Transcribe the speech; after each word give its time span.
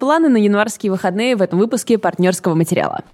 Планы 0.00 0.30
на 0.30 0.38
январские 0.38 0.90
выходные 0.90 1.36
в 1.36 1.42
этом 1.42 1.58
выпуске 1.58 1.98
партнерского 1.98 2.54
материала. 2.54 3.04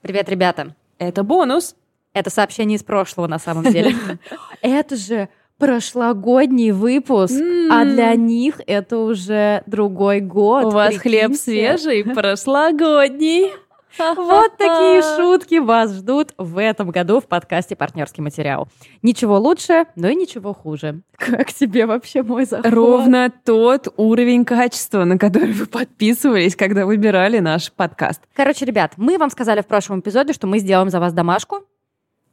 Привет, 0.00 0.28
ребята. 0.28 0.76
Это 1.00 1.24
бонус. 1.24 1.74
Это 2.12 2.30
сообщение 2.30 2.76
из 2.76 2.84
прошлого 2.84 3.26
на 3.26 3.40
самом 3.40 3.64
деле. 3.64 3.96
Это 4.62 4.94
же 4.94 5.28
прошлогодний 5.58 6.70
выпуск, 6.70 7.34
а 7.70 7.84
для 7.84 8.14
них 8.14 8.60
это 8.66 8.98
уже 8.98 9.62
другой 9.66 10.20
год. 10.20 10.66
У 10.66 10.70
вас 10.70 10.96
хлеб 10.96 11.34
свежий, 11.34 12.04
прошлогодний. 12.04 13.52
Вот 13.98 14.56
такие 14.56 15.02
шутки 15.16 15.58
вас 15.58 15.92
ждут 15.92 16.34
в 16.38 16.58
этом 16.58 16.90
году 16.90 17.20
в 17.20 17.26
подкасте 17.26 17.76
«Партнерский 17.76 18.22
материал». 18.22 18.68
Ничего 19.02 19.38
лучше, 19.38 19.86
но 19.96 20.08
и 20.08 20.14
ничего 20.14 20.52
хуже. 20.52 21.02
Как 21.16 21.52
тебе 21.52 21.86
вообще 21.86 22.22
мой 22.22 22.44
заход? 22.44 22.72
Ровно 22.72 23.32
тот 23.44 23.88
уровень 23.96 24.44
качества, 24.44 25.04
на 25.04 25.18
который 25.18 25.52
вы 25.52 25.66
подписывались, 25.66 26.56
когда 26.56 26.86
выбирали 26.86 27.38
наш 27.38 27.72
подкаст. 27.72 28.20
Короче, 28.34 28.64
ребят, 28.64 28.94
мы 28.96 29.18
вам 29.18 29.30
сказали 29.30 29.60
в 29.60 29.66
прошлом 29.66 30.00
эпизоде, 30.00 30.32
что 30.32 30.46
мы 30.46 30.58
сделаем 30.58 30.90
за 30.90 31.00
вас 31.00 31.12
домашку. 31.12 31.60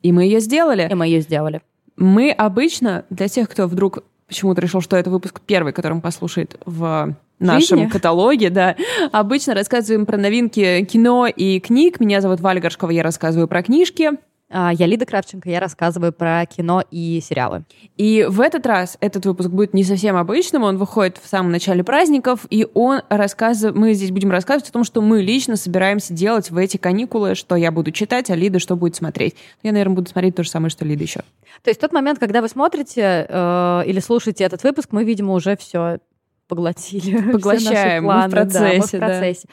И 0.01 0.11
мы 0.11 0.23
ее 0.23 0.39
сделали. 0.39 0.87
И 0.89 0.95
мы 0.95 1.05
ее 1.07 1.21
сделали. 1.21 1.61
Мы 1.95 2.31
обычно, 2.31 3.05
для 3.09 3.27
тех, 3.27 3.49
кто 3.49 3.67
вдруг 3.67 4.03
почему-то 4.31 4.61
решил, 4.61 4.79
что 4.79 4.95
это 4.95 5.09
выпуск 5.09 5.41
первый, 5.45 5.73
который 5.73 5.91
он 5.91 6.01
послушает 6.01 6.55
в 6.65 7.15
нашем 7.39 7.79
Жизни? 7.79 7.91
каталоге, 7.91 8.49
да. 8.49 8.77
Обычно 9.11 9.53
рассказываем 9.53 10.05
про 10.05 10.15
новинки 10.15 10.85
кино 10.85 11.27
и 11.27 11.59
книг. 11.59 11.99
Меня 11.99 12.21
зовут 12.21 12.39
Валя 12.39 12.61
Горшкова, 12.61 12.91
я 12.91 13.03
рассказываю 13.03 13.49
про 13.49 13.61
книжки. 13.61 14.11
А, 14.51 14.71
Я 14.73 14.85
Лида 14.85 15.05
Кравченко, 15.05 15.49
я 15.49 15.59
рассказываю 15.59 16.11
про 16.11 16.45
кино 16.45 16.83
и 16.91 17.21
сериалы. 17.21 17.63
И 17.95 18.25
в 18.27 18.41
этот 18.41 18.65
раз 18.65 18.97
этот 18.99 19.25
выпуск 19.25 19.49
будет 19.49 19.73
не 19.73 19.83
совсем 19.83 20.17
обычным, 20.17 20.63
он 20.63 20.77
выходит 20.77 21.17
в 21.17 21.27
самом 21.27 21.51
начале 21.51 21.83
праздников, 21.83 22.45
и 22.49 22.67
он 22.73 23.01
рассказывает, 23.09 23.75
мы 23.75 23.93
здесь 23.93 24.11
будем 24.11 24.31
рассказывать 24.31 24.69
о 24.69 24.73
том, 24.73 24.83
что 24.83 25.01
мы 25.01 25.21
лично 25.21 25.55
собираемся 25.55 26.13
делать 26.13 26.51
в 26.51 26.57
эти 26.57 26.77
каникулы, 26.77 27.35
что 27.35 27.55
я 27.55 27.71
буду 27.71 27.91
читать, 27.91 28.29
а 28.29 28.35
Лида 28.35 28.59
что 28.59 28.75
будет 28.75 28.95
смотреть. 28.95 29.35
Я, 29.63 29.71
наверное, 29.71 29.95
буду 29.95 30.09
смотреть 30.09 30.35
то 30.35 30.43
же 30.43 30.49
самое, 30.49 30.69
что 30.69 30.83
Лида 30.83 31.03
еще. 31.03 31.21
То 31.63 31.69
есть 31.69 31.79
тот 31.79 31.93
момент, 31.93 32.19
когда 32.19 32.41
вы 32.41 32.49
смотрите 32.49 33.25
э, 33.27 33.83
или 33.85 33.99
слушаете 33.99 34.43
этот 34.43 34.63
выпуск, 34.63 34.89
мы, 34.91 35.05
видимо, 35.05 35.33
уже 35.33 35.55
все 35.55 35.99
поглотили. 36.47 36.99
все 37.11 37.19
наши 37.19 37.31
Поглощаем, 37.31 38.03
мы 38.03 38.09
в 38.09 38.13
планы, 38.13 38.31
да, 38.31 38.41
мы 38.41 38.45
в 38.45 38.51
процессе, 38.51 38.99
да. 38.99 39.05
процессе. 39.05 39.47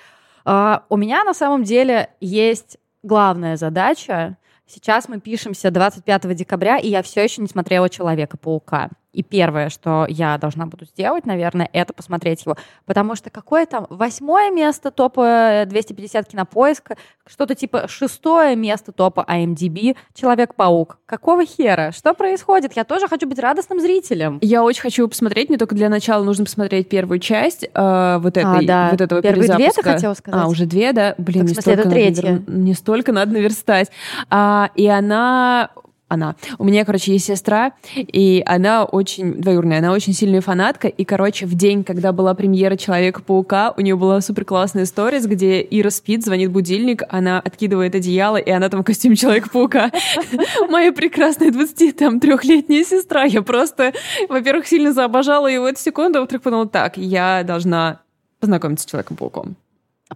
А, 0.44 0.84
у 0.88 0.96
меня 0.96 1.22
на 1.22 1.34
самом 1.34 1.62
деле 1.62 2.10
есть 2.20 2.78
главная 3.02 3.56
задача. 3.56 4.36
Сейчас 4.68 5.08
мы 5.08 5.18
пишемся 5.18 5.70
25 5.70 6.36
декабря, 6.36 6.76
и 6.76 6.88
я 6.88 7.02
все 7.02 7.24
еще 7.24 7.40
не 7.40 7.48
смотрела 7.48 7.88
Человека-паука. 7.88 8.90
И 9.12 9.22
первое, 9.22 9.70
что 9.70 10.04
я 10.08 10.36
должна 10.36 10.66
буду 10.66 10.84
сделать, 10.84 11.24
наверное, 11.24 11.68
это 11.72 11.94
посмотреть 11.94 12.44
его. 12.44 12.56
Потому 12.84 13.14
что 13.16 13.30
какое 13.30 13.64
там 13.64 13.86
восьмое 13.88 14.50
место 14.50 14.90
топа 14.90 15.64
250 15.66 16.28
кинопоиска, 16.28 16.96
что-то 17.26 17.54
типа 17.54 17.88
шестое 17.88 18.54
место 18.54 18.92
топа 18.92 19.24
IMDb 19.28 19.96
Человек-паук. 20.14 20.98
Какого 21.06 21.46
хера? 21.46 21.90
Что 21.92 22.12
происходит? 22.12 22.76
Я 22.76 22.84
тоже 22.84 23.08
хочу 23.08 23.26
быть 23.26 23.38
радостным 23.38 23.80
зрителем. 23.80 24.38
Я 24.42 24.62
очень 24.62 24.82
хочу 24.82 25.02
его 25.02 25.08
посмотреть, 25.08 25.48
мне 25.48 25.56
только 25.58 25.74
для 25.74 25.88
начала 25.88 26.22
нужно 26.22 26.44
посмотреть 26.44 26.88
первую 26.90 27.18
часть 27.18 27.64
э, 27.64 28.18
вот, 28.20 28.36
этой, 28.36 28.66
да. 28.66 28.88
вот 28.90 29.00
этого 29.00 29.22
Первые 29.22 29.44
две 29.48 29.52
ты 29.52 29.56
перезапуска. 29.58 29.92
хотела 29.94 30.14
сказать? 30.14 30.40
А, 30.44 30.48
уже 30.48 30.66
две, 30.66 30.92
да? 30.92 31.14
Блин, 31.16 31.46
Так, 31.46 31.46
в 31.46 31.48
не 31.48 31.54
смысле, 31.54 31.72
это 31.72 31.82
столько, 31.82 31.88
надо 31.88 31.90
третья? 32.04 32.22
навер- 32.32 32.50
не 32.58 32.74
столько 32.74 33.12
надо 33.12 33.32
наверстать. 33.32 33.90
А, 34.28 34.70
и 34.74 34.86
она 34.86 35.70
она. 36.08 36.36
У 36.58 36.64
меня, 36.64 36.84
короче, 36.84 37.12
есть 37.12 37.26
сестра, 37.26 37.72
и 37.94 38.42
она 38.46 38.84
очень 38.84 39.34
двоюродная, 39.34 39.78
она 39.78 39.92
очень 39.92 40.14
сильная 40.14 40.40
фанатка. 40.40 40.88
И, 40.88 41.04
короче, 41.04 41.46
в 41.46 41.54
день, 41.54 41.84
когда 41.84 42.12
была 42.12 42.34
премьера 42.34 42.76
Человека-паука, 42.76 43.74
у 43.76 43.80
нее 43.80 43.96
была 43.96 44.20
супер 44.20 44.44
классная 44.44 44.84
история, 44.84 45.20
где 45.20 45.60
Ира 45.60 45.90
спит, 45.90 46.24
звонит 46.24 46.50
будильник, 46.50 47.02
она 47.08 47.38
откидывает 47.40 47.94
одеяло, 47.94 48.38
и 48.38 48.50
она 48.50 48.68
там 48.68 48.80
в 48.80 48.84
костюме 48.84 49.16
Человека-паука. 49.16 49.92
Моя 50.68 50.92
прекрасная 50.92 51.50
23-летняя 51.50 52.84
сестра. 52.84 53.24
Я 53.24 53.42
просто, 53.42 53.92
во-первых, 54.28 54.66
сильно 54.66 54.92
заобожала 54.92 55.46
ее 55.46 55.60
в 55.60 55.64
эту 55.64 55.80
секунду, 55.80 56.18
а 56.18 56.20
во-вторых, 56.22 56.42
подумала, 56.42 56.68
так, 56.68 56.96
я 56.96 57.42
должна 57.44 58.00
познакомиться 58.40 58.84
с 58.84 58.90
Человеком-пауком. 58.90 59.56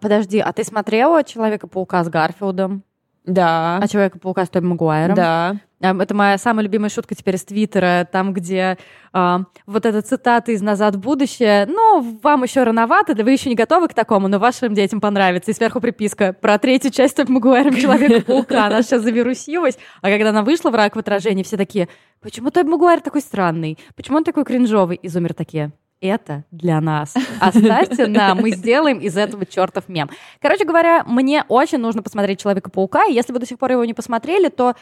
Подожди, 0.00 0.38
а 0.38 0.52
ты 0.52 0.64
смотрела 0.64 1.22
Человека-паука 1.22 2.02
с 2.02 2.08
Гарфилдом? 2.08 2.82
Да. 3.25 3.78
А 3.81 3.88
Человека-паука 3.88 4.47
с 4.47 4.48
Тоби 4.48 4.66
Магуайром? 4.66 5.14
Да. 5.14 5.56
Эм, 5.82 6.00
Это 6.00 6.15
моя 6.15 6.38
самая 6.38 6.65
любимая 6.65 6.88
шутка 6.88 7.16
теперь 7.16 7.34
из 7.34 7.44
Твиттера, 7.44 8.09
там, 8.10 8.32
где 8.32 8.78
а, 9.12 9.43
вот 9.66 9.84
эта 9.84 10.00
цитата 10.00 10.53
из 10.53 10.62
«Назад 10.62 10.94
в 10.94 11.00
будущее», 11.00 11.66
ну, 11.66 12.19
вам 12.22 12.44
еще 12.44 12.62
рановато, 12.62 13.15
да 13.15 13.25
вы 13.25 13.32
еще 13.32 13.50
не 13.50 13.56
готовы 13.56 13.88
к 13.88 13.94
такому, 13.94 14.28
но 14.28 14.38
вашим 14.38 14.75
детям 14.75 15.00
понравится. 15.00 15.50
И 15.50 15.54
сверху 15.54 15.81
приписка 15.81 16.32
про 16.32 16.59
третью 16.59 16.93
часть 16.93 17.16
Тоби 17.16 17.32
Магуайром 17.32 17.75
Человека-паука. 17.76 18.66
Она 18.66 18.82
сейчас 18.82 19.03
завирусилась, 19.03 19.76
а 20.00 20.09
когда 20.09 20.31
она 20.31 20.43
вышла 20.43 20.70
в 20.70 20.75
рак 20.76 20.94
в 20.94 21.00
отражении, 21.00 21.43
все 21.43 21.56
такие, 21.56 21.88
почему 22.20 22.53
Тоби 22.53 22.69
Магуайр 22.69 23.00
такой 23.00 23.20
странный? 23.20 23.76
Почему 23.97 24.19
он 24.19 24.25
такой 24.25 24.44
кринжовый? 24.44 24.97
И 24.97 25.09
Зумер 25.09 25.34
такие, 25.34 25.72
это 26.00 26.44
для 26.53 26.81
нас. 26.81 27.14
Оставьте 27.41 28.06
нам, 28.06 28.38
мы 28.38 28.53
сделаем 28.53 28.99
из 28.99 29.16
этого 29.16 29.47
чертов 29.47 29.88
мем. 29.88 30.10
Короче 30.41 30.64
говоря, 30.64 31.03
мне 31.04 31.44
очень 31.49 31.78
нужно 31.78 32.03
посмотреть 32.03 32.41
Человека-паука, 32.41 33.06
и 33.06 33.12
если 33.12 33.32
вы 33.32 33.41
до 33.41 33.47
сих 33.47 33.59
пор 33.59 33.72
его 33.72 33.84
не 33.84 33.94
посмотрели, 33.94 34.49
то 34.49 34.75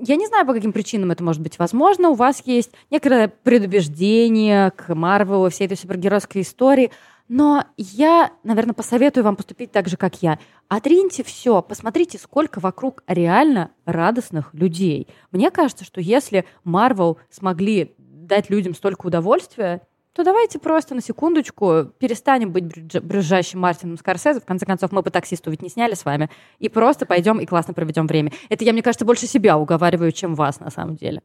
я 0.00 0.16
не 0.16 0.26
знаю, 0.26 0.46
по 0.46 0.52
каким 0.52 0.72
причинам 0.72 1.10
это 1.10 1.22
может 1.24 1.42
быть 1.42 1.58
возможно. 1.58 2.10
У 2.10 2.14
вас 2.14 2.42
есть 2.44 2.70
некоторое 2.90 3.28
предубеждение 3.28 4.70
к 4.70 4.94
Марвелу, 4.94 5.50
всей 5.50 5.66
этой 5.66 5.76
супергеройской 5.76 6.42
истории. 6.42 6.90
Но 7.28 7.64
я, 7.76 8.30
наверное, 8.42 8.72
посоветую 8.72 9.24
вам 9.24 9.36
поступить 9.36 9.70
так 9.70 9.88
же, 9.88 9.96
как 9.96 10.22
я. 10.22 10.38
Отриньте 10.68 11.22
все, 11.22 11.60
посмотрите, 11.60 12.18
сколько 12.18 12.58
вокруг 12.58 13.02
реально 13.06 13.70
радостных 13.84 14.54
людей. 14.54 15.08
Мне 15.30 15.50
кажется, 15.50 15.84
что 15.84 16.00
если 16.00 16.46
Марвел 16.64 17.18
смогли 17.28 17.94
дать 17.98 18.48
людям 18.48 18.74
столько 18.74 19.06
удовольствия, 19.06 19.82
то 20.18 20.24
давайте 20.24 20.58
просто 20.58 20.96
на 20.96 21.00
секундочку 21.00 21.92
перестанем 21.96 22.50
быть 22.50 22.64
брюзжащим 23.00 23.60
Мартином 23.60 23.96
Скорсезе. 23.96 24.40
В 24.40 24.44
конце 24.44 24.66
концов, 24.66 24.90
мы 24.90 25.04
по 25.04 25.10
таксисту 25.10 25.48
ведь 25.48 25.62
не 25.62 25.68
сняли 25.68 25.94
с 25.94 26.04
вами. 26.04 26.28
И 26.58 26.68
просто 26.68 27.06
пойдем 27.06 27.38
и 27.38 27.46
классно 27.46 27.72
проведем 27.72 28.08
время. 28.08 28.32
Это 28.48 28.64
я, 28.64 28.72
мне 28.72 28.82
кажется, 28.82 29.04
больше 29.04 29.28
себя 29.28 29.56
уговариваю, 29.56 30.10
чем 30.10 30.34
вас 30.34 30.58
на 30.58 30.72
самом 30.72 30.96
деле. 30.96 31.22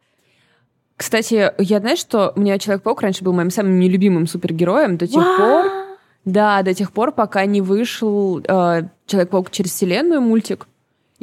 Кстати, 0.96 1.52
я 1.58 1.80
знаешь, 1.80 1.98
что 1.98 2.34
у 2.36 2.40
меня 2.40 2.60
Человек-паук 2.60 3.02
раньше 3.02 3.24
был 3.24 3.34
моим 3.34 3.50
самым 3.50 3.80
нелюбимым 3.80 4.28
супергероем 4.28 4.98
до 4.98 5.08
тех 5.08 5.24
пор, 5.38 5.72
да, 6.24 6.62
до 6.62 6.76
тех 6.76 6.92
пор, 6.92 7.14
пока 7.14 7.48
не 7.48 7.62
вышел 7.62 8.42
э, 8.48 8.84
Человек-паук 9.08 9.50
через 9.50 9.72
вселенную 9.72 10.22
мультик. 10.22 10.68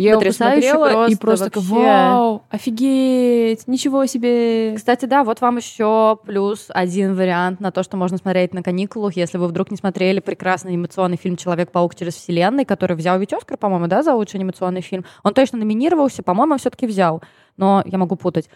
Я 0.01 0.13
его 0.13 0.21
Потрясающе 0.21 0.73
посмотрела 0.73 1.09
и 1.09 1.15
просто, 1.15 1.19
просто 1.19 1.45
такая, 1.51 1.65
вообще. 1.65 1.85
вау, 1.85 2.43
офигеть, 2.49 3.69
ничего 3.69 4.07
себе. 4.07 4.75
Кстати, 4.75 5.05
да, 5.05 5.25
вот 5.25 5.43
вам 5.43 5.59
еще 5.59 6.19
плюс 6.25 6.69
один 6.71 7.15
вариант 7.15 7.61
на 7.61 7.71
то, 7.71 7.83
что 7.83 7.99
можно 7.99 8.17
смотреть 8.17 8.55
на 8.55 8.63
каникулах, 8.63 9.15
если 9.17 9.37
вы 9.37 9.47
вдруг 9.47 9.71
не 9.71 9.77
смотрели 9.77 10.21
прекрасный 10.21 10.71
анимационный 10.73 11.19
фильм 11.19 11.37
«Человек-паук 11.37 11.95
через 11.95 12.15
вселенной», 12.15 12.65
который 12.65 12.97
взял 12.97 13.19
ведь 13.19 13.35
Оскар, 13.35 13.59
по-моему, 13.59 13.89
да, 13.89 14.03
за 14.03 14.15
лучший 14.15 14.39
анимационный 14.39 14.81
фильм. 14.81 15.05
Он 15.23 15.35
точно 15.35 15.59
номинировался, 15.59 16.23
по-моему, 16.23 16.57
все-таки 16.57 16.87
взял, 16.87 17.23
но 17.59 17.83
я 17.85 17.99
могу 17.99 18.17
путать. 18.17 18.49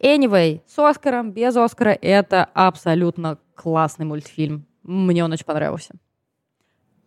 Anyway, 0.00 0.60
с 0.68 0.78
Оскаром, 0.78 1.32
без 1.32 1.56
Оскара, 1.56 1.98
это 2.00 2.44
абсолютно 2.54 3.38
классный 3.56 4.06
мультфильм. 4.06 4.66
Мне 4.84 5.24
он 5.24 5.32
очень 5.32 5.46
понравился. 5.46 5.94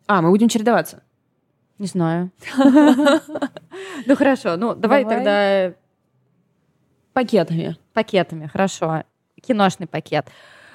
А, 0.07 0.21
мы 0.21 0.31
будем 0.31 0.49
чередоваться. 0.49 1.04
Не 1.79 1.87
знаю. 1.87 2.31
Ну 4.07 4.15
хорошо, 4.15 4.55
ну 4.57 4.73
давай 4.75 5.03
тогда 5.03 5.73
Пакетами. 7.13 7.77
пакетами, 7.93 8.47
хорошо. 8.47 9.03
Киношный 9.41 9.87
пакет. 9.87 10.27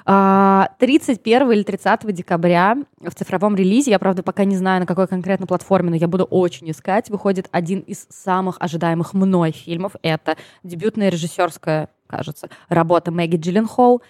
А, 0.07 0.71
31 0.79 1.53
или 1.53 1.63
30 1.63 2.13
декабря 2.13 2.77
в 3.01 3.15
цифровом 3.15 3.57
релизе, 3.57 3.91
я, 3.91 3.99
правда, 3.99 4.23
пока 4.23 4.45
не 4.45 4.57
знаю, 4.57 4.81
на 4.81 4.87
какой 4.87 5.07
конкретно 5.07 5.47
платформе, 5.47 5.91
но 5.91 5.97
я 5.97 6.09
буду 6.09 6.25
очень 6.25 6.71
искать, 6.71 7.11
выходит 7.11 7.49
один 7.53 7.81
из 7.81 8.07
самых 8.09 8.57
ожидаемых 8.59 9.15
мной 9.15 9.53
фильмов. 9.53 9.93
Это 10.03 10.37
дебютная 10.63 11.11
режиссерская, 11.11 11.89
кажется, 12.07 12.49
работа 12.69 13.11
Мэгги 13.11 13.37
Джилленхол 13.37 14.03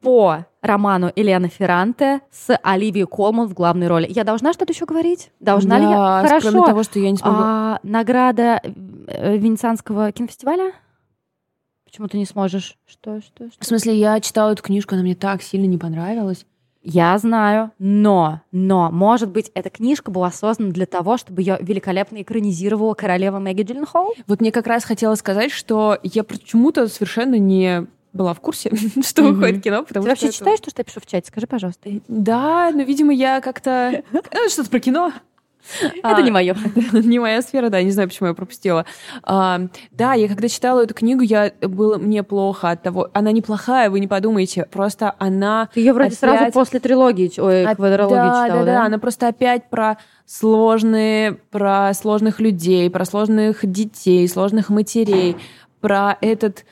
по 0.00 0.46
роману 0.60 1.10
Елены 1.14 1.48
Ферранте 1.48 2.20
с 2.30 2.58
Оливией 2.62 3.06
Колман 3.06 3.48
в 3.48 3.54
главной 3.54 3.88
роли. 3.88 4.06
Я 4.08 4.24
должна 4.24 4.52
что-то 4.52 4.72
еще 4.72 4.84
говорить? 4.84 5.30
Должна 5.40 5.78
ли 5.78 5.84
я? 5.84 5.90
Да, 5.90 6.22
Хорошо. 6.22 6.50
Кроме 6.50 6.66
того, 6.66 6.82
что 6.82 6.98
я 6.98 7.10
не 7.10 7.16
смогу. 7.16 7.36
А, 7.40 7.80
награда 7.82 8.60
э, 9.06 9.36
Венецианского 9.36 10.12
кинофестиваля? 10.12 10.72
Почему 11.84 12.08
ты 12.08 12.18
не 12.18 12.26
сможешь? 12.26 12.76
Что, 12.86 13.20
что, 13.20 13.48
что? 13.50 13.60
В 13.60 13.64
смысле, 13.64 13.98
я 13.98 14.20
читала 14.20 14.50
эту 14.50 14.62
книжку, 14.62 14.94
она 14.94 15.02
мне 15.02 15.14
так 15.14 15.42
сильно 15.42 15.66
не 15.66 15.78
понравилась. 15.78 16.44
Я 16.88 17.18
знаю, 17.18 17.72
но, 17.80 18.42
но, 18.52 18.92
может 18.92 19.30
быть, 19.30 19.50
эта 19.54 19.70
книжка 19.70 20.12
была 20.12 20.30
создана 20.30 20.70
для 20.70 20.86
того, 20.86 21.16
чтобы 21.16 21.42
ее 21.42 21.58
великолепно 21.60 22.22
экранизировала 22.22 22.94
королева 22.94 23.40
Мэгги 23.40 23.62
Джилленхол? 23.62 24.14
Вот 24.28 24.40
мне 24.40 24.52
как 24.52 24.68
раз 24.68 24.84
хотела 24.84 25.16
сказать, 25.16 25.50
что 25.50 25.98
я 26.04 26.22
почему-то 26.22 26.86
совершенно 26.86 27.40
не 27.40 27.88
была 28.16 28.34
в 28.34 28.40
курсе, 28.40 28.70
что 29.02 29.22
Мгм. 29.22 29.34
выходит 29.34 29.62
кино, 29.62 29.84
потому 29.84 30.04
Ты 30.06 30.10
что... 30.10 30.10
вообще 30.10 30.26
это- 30.26 30.36
читаешь 30.36 30.60
то, 30.60 30.70
что 30.70 30.80
я 30.80 30.84
пишу 30.84 31.00
в 31.00 31.06
чате? 31.06 31.28
Скажи, 31.28 31.46
пожалуйста. 31.46 31.88
Да, 32.08 32.70
но, 32.72 32.82
видимо, 32.82 33.12
я 33.12 33.40
как-то... 33.40 34.02
Ну, 34.12 34.48
что-то 34.50 34.70
про 34.70 34.80
кино. 34.80 35.12
Это 35.96 36.16
А, 36.16 36.22
не 36.22 36.30
мое. 36.30 36.54
не 36.92 37.18
моя 37.18 37.42
сфера, 37.42 37.70
да, 37.70 37.82
не 37.82 37.90
знаю, 37.90 38.08
почему 38.08 38.28
я 38.28 38.34
пропустила. 38.34 38.86
А, 39.24 39.62
да, 39.90 40.14
я 40.14 40.28
когда 40.28 40.48
читала 40.48 40.84
эту 40.84 40.94
книгу, 40.94 41.22
я 41.22 41.52
было 41.60 41.98
мне 41.98 42.22
плохо 42.22 42.70
от 42.70 42.82
того. 42.84 43.08
Она 43.12 43.32
неплохая, 43.32 43.90
вы 43.90 43.98
не 43.98 44.06
подумайте. 44.06 44.66
Просто 44.70 45.14
она 45.18 45.68
Ты 45.74 45.80
ее 45.80 45.92
вроде 45.92 46.14
сразу 46.14 46.52
после 46.52 46.78
трилогии, 46.78 47.32
ой, 47.40 47.74
квадрологии 47.74 48.14
да, 48.14 48.44
читала, 48.46 48.64
да, 48.64 48.74
да, 48.80 48.84
она 48.86 48.98
просто 48.98 49.26
опять 49.26 49.68
про 49.68 49.98
сложные, 50.24 51.32
про 51.50 51.92
сложных 51.94 52.38
людей, 52.38 52.88
про 52.88 53.04
сложных 53.04 53.66
детей, 53.68 54.28
сложных 54.28 54.68
матерей, 54.70 55.36
про 55.80 56.16
этот 56.20 56.64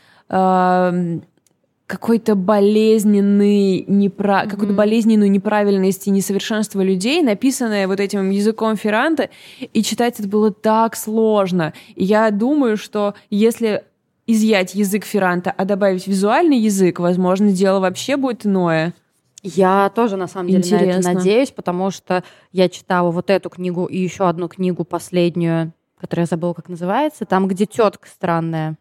какой-то 1.86 2.34
болезненный, 2.34 3.84
непра... 3.86 4.42
какую-то 4.44 4.72
Мгм. 4.72 4.76
болезненную 4.76 5.30
неправильность 5.30 6.06
и 6.06 6.10
несовершенство 6.10 6.80
людей, 6.80 7.22
написанное 7.22 7.86
вот 7.86 8.00
этим 8.00 8.30
языком 8.30 8.76
Ферранта, 8.76 9.28
и 9.60 9.82
читать 9.82 10.18
это 10.18 10.28
было 10.28 10.50
так 10.50 10.96
сложно. 10.96 11.74
И 11.94 12.04
я 12.04 12.30
думаю, 12.30 12.76
что 12.76 13.14
если 13.28 13.84
изъять 14.26 14.74
язык 14.74 15.04
Ферранта, 15.04 15.50
а 15.54 15.64
добавить 15.66 16.06
визуальный 16.06 16.58
язык, 16.58 17.00
возможно, 17.00 17.50
дело 17.50 17.80
вообще 17.80 18.16
будет 18.16 18.46
иное. 18.46 18.94
Я 19.42 19.92
тоже, 19.94 20.16
на 20.16 20.26
самом 20.26 20.48
деле, 20.48 20.60
на 20.60 20.64
это 20.76 20.84
Интересно. 20.86 21.12
надеюсь, 21.12 21.50
потому 21.50 21.90
что 21.90 22.24
я 22.50 22.70
читала 22.70 23.10
вот 23.10 23.28
эту 23.28 23.50
книгу 23.50 23.84
и 23.84 23.98
еще 23.98 24.26
одну 24.26 24.48
книгу 24.48 24.84
последнюю, 24.84 25.74
которую 26.00 26.22
я 26.22 26.26
забыла, 26.28 26.54
как 26.54 26.70
называется, 26.70 27.26
там, 27.26 27.46
где 27.46 27.66
тетка 27.66 28.08
странная. 28.08 28.78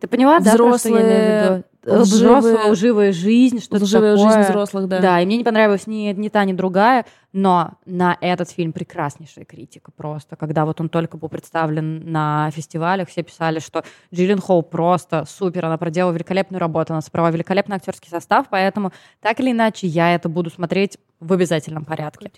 Ты 0.00 0.06
поняла, 0.06 0.38
да, 0.38 0.54
про 0.54 0.78
что 0.78 0.88
я 0.90 1.00
имею 1.00 1.08
в 1.08 1.56
виду? 1.56 1.64
Взрослые- 1.82 2.38
Взрослая, 2.40 2.70
лживая 2.72 3.12
жизнь, 3.12 3.60
что-то 3.60 3.84
Лживая 3.84 4.16
такое. 4.16 4.30
жизнь 4.32 4.50
взрослых, 4.50 4.88
да. 4.88 5.00
Да, 5.00 5.20
и 5.20 5.26
мне 5.26 5.38
не 5.38 5.44
понравилась 5.44 5.86
ни, 5.86 6.12
ни 6.12 6.28
та, 6.28 6.44
ни 6.44 6.52
другая, 6.52 7.06
но 7.32 7.78
на 7.86 8.16
этот 8.20 8.50
фильм 8.50 8.72
прекраснейшая 8.72 9.44
критика 9.46 9.90
просто. 9.90 10.36
Когда 10.36 10.66
вот 10.66 10.80
он 10.80 10.88
только 10.90 11.16
был 11.16 11.28
представлен 11.30 12.12
на 12.12 12.50
фестивалях, 12.50 13.08
все 13.08 13.22
писали, 13.22 13.58
что 13.58 13.84
Джиллин 14.14 14.38
Холл 14.40 14.62
просто 14.62 15.24
супер, 15.26 15.64
она 15.64 15.78
проделала 15.78 16.12
великолепную 16.12 16.60
работу, 16.60 16.92
она 16.92 17.00
собрала 17.00 17.30
великолепный 17.30 17.76
актерский 17.76 18.10
состав, 18.10 18.46
поэтому 18.50 18.92
так 19.20 19.40
или 19.40 19.52
иначе 19.52 19.86
я 19.86 20.14
это 20.14 20.28
буду 20.28 20.50
смотреть 20.50 20.98
в 21.20 21.32
обязательном 21.32 21.84
порядке. 21.86 22.30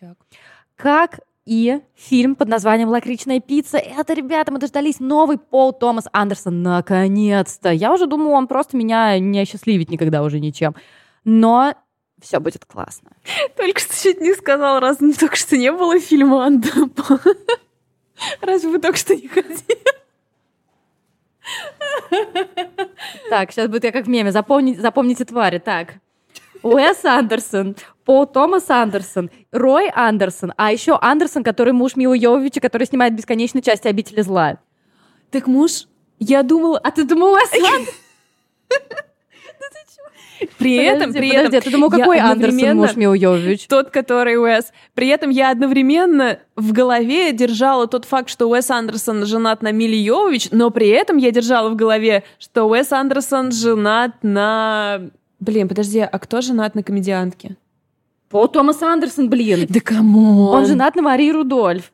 Как 0.76 1.20
и 1.46 1.80
фильм 1.94 2.36
под 2.36 2.48
названием 2.48 2.88
«Лакричная 2.88 3.40
пицца». 3.40 3.78
Это, 3.78 4.12
ребята, 4.12 4.52
мы 4.52 4.58
дождались 4.58 5.00
новый 5.00 5.38
Пол 5.38 5.72
Томас 5.72 6.06
Андерсон. 6.12 6.62
Наконец-то. 6.62 7.70
Я 7.70 7.92
уже 7.92 8.06
думала, 8.06 8.36
он 8.36 8.46
просто 8.46 8.76
меня 8.76 9.18
не 9.18 9.40
осчастливит 9.40 9.90
никогда 9.90 10.22
уже 10.22 10.38
ничем. 10.38 10.74
Но 11.24 11.74
все 12.20 12.40
будет 12.40 12.64
классно. 12.64 13.10
Только 13.56 13.80
что 13.80 13.94
чуть 14.00 14.20
не 14.20 14.34
сказал, 14.34 14.80
раз 14.80 14.98
только 14.98 15.36
что 15.36 15.56
не 15.56 15.72
было 15.72 15.98
фильма 15.98 16.46
Андапа. 16.46 17.20
Разве 18.42 18.68
вы 18.68 18.78
только 18.78 18.98
что 18.98 19.16
не 19.16 19.28
ходили? 19.28 19.80
Так, 23.30 23.50
сейчас 23.50 23.68
будет 23.68 23.84
я 23.84 23.92
как 23.92 24.04
в 24.04 24.08
меме. 24.08 24.30
Запомни- 24.30 24.78
запомните 24.78 25.24
твари. 25.24 25.58
Так. 25.58 25.94
Уэс 26.62 27.04
Андерсон, 27.06 27.76
Пол 28.10 28.26
Томас 28.26 28.68
Андерсон, 28.68 29.30
Рой 29.52 29.88
Андерсон, 29.94 30.52
а 30.56 30.72
еще 30.72 30.98
Андерсон, 31.00 31.44
который 31.44 31.72
муж 31.72 31.94
Милы 31.94 32.18
Йововича, 32.18 32.60
который 32.60 32.84
снимает 32.84 33.14
бесконечные 33.14 33.62
части 33.62 33.86
«Обители 33.86 34.20
зла». 34.22 34.58
Так 35.30 35.46
муж, 35.46 35.86
я 36.18 36.42
думала... 36.42 36.80
А 36.82 36.90
ты 36.90 37.04
думал, 37.04 37.36
Андерсон? 37.36 37.86
При 40.58 40.74
этом, 40.74 41.12
Подожди, 41.12 41.18
при 41.20 41.30
подожди, 41.36 41.56
этом... 41.56 41.60
ты 41.60 41.70
думал, 41.70 41.90
какой 41.90 42.18
Андерсон 42.18 42.78
муж 42.78 42.96
Милы 42.96 43.16
Йовович? 43.16 43.68
Тот, 43.68 43.90
который 43.90 44.36
Уэс. 44.38 44.72
При 44.94 45.06
этом 45.06 45.30
я 45.30 45.52
одновременно 45.52 46.40
в 46.56 46.72
голове 46.72 47.30
держала 47.32 47.86
тот 47.86 48.06
факт, 48.06 48.28
что 48.28 48.48
Уэс 48.48 48.72
Андерсон 48.72 49.24
женат 49.24 49.62
на 49.62 49.70
Миле 49.70 50.00
Йовович, 50.00 50.48
но 50.50 50.70
при 50.70 50.88
этом 50.88 51.16
я 51.18 51.30
держала 51.30 51.70
в 51.70 51.76
голове, 51.76 52.24
что 52.40 52.64
Уэс 52.64 52.90
Андерсон 52.90 53.52
женат 53.52 54.16
на... 54.22 55.00
Блин, 55.38 55.68
подожди, 55.68 56.00
а 56.00 56.18
кто 56.18 56.40
женат 56.40 56.74
на 56.74 56.82
комедиантке? 56.82 57.56
Пол 58.30 58.46
Томас 58.46 58.80
Андерсон, 58.80 59.28
блин. 59.28 59.66
Да 59.68 59.80
камон! 59.80 60.54
Он 60.54 60.64
женат 60.66 60.94
на 60.94 61.02
Марии 61.02 61.32
Рудольф. 61.32 61.92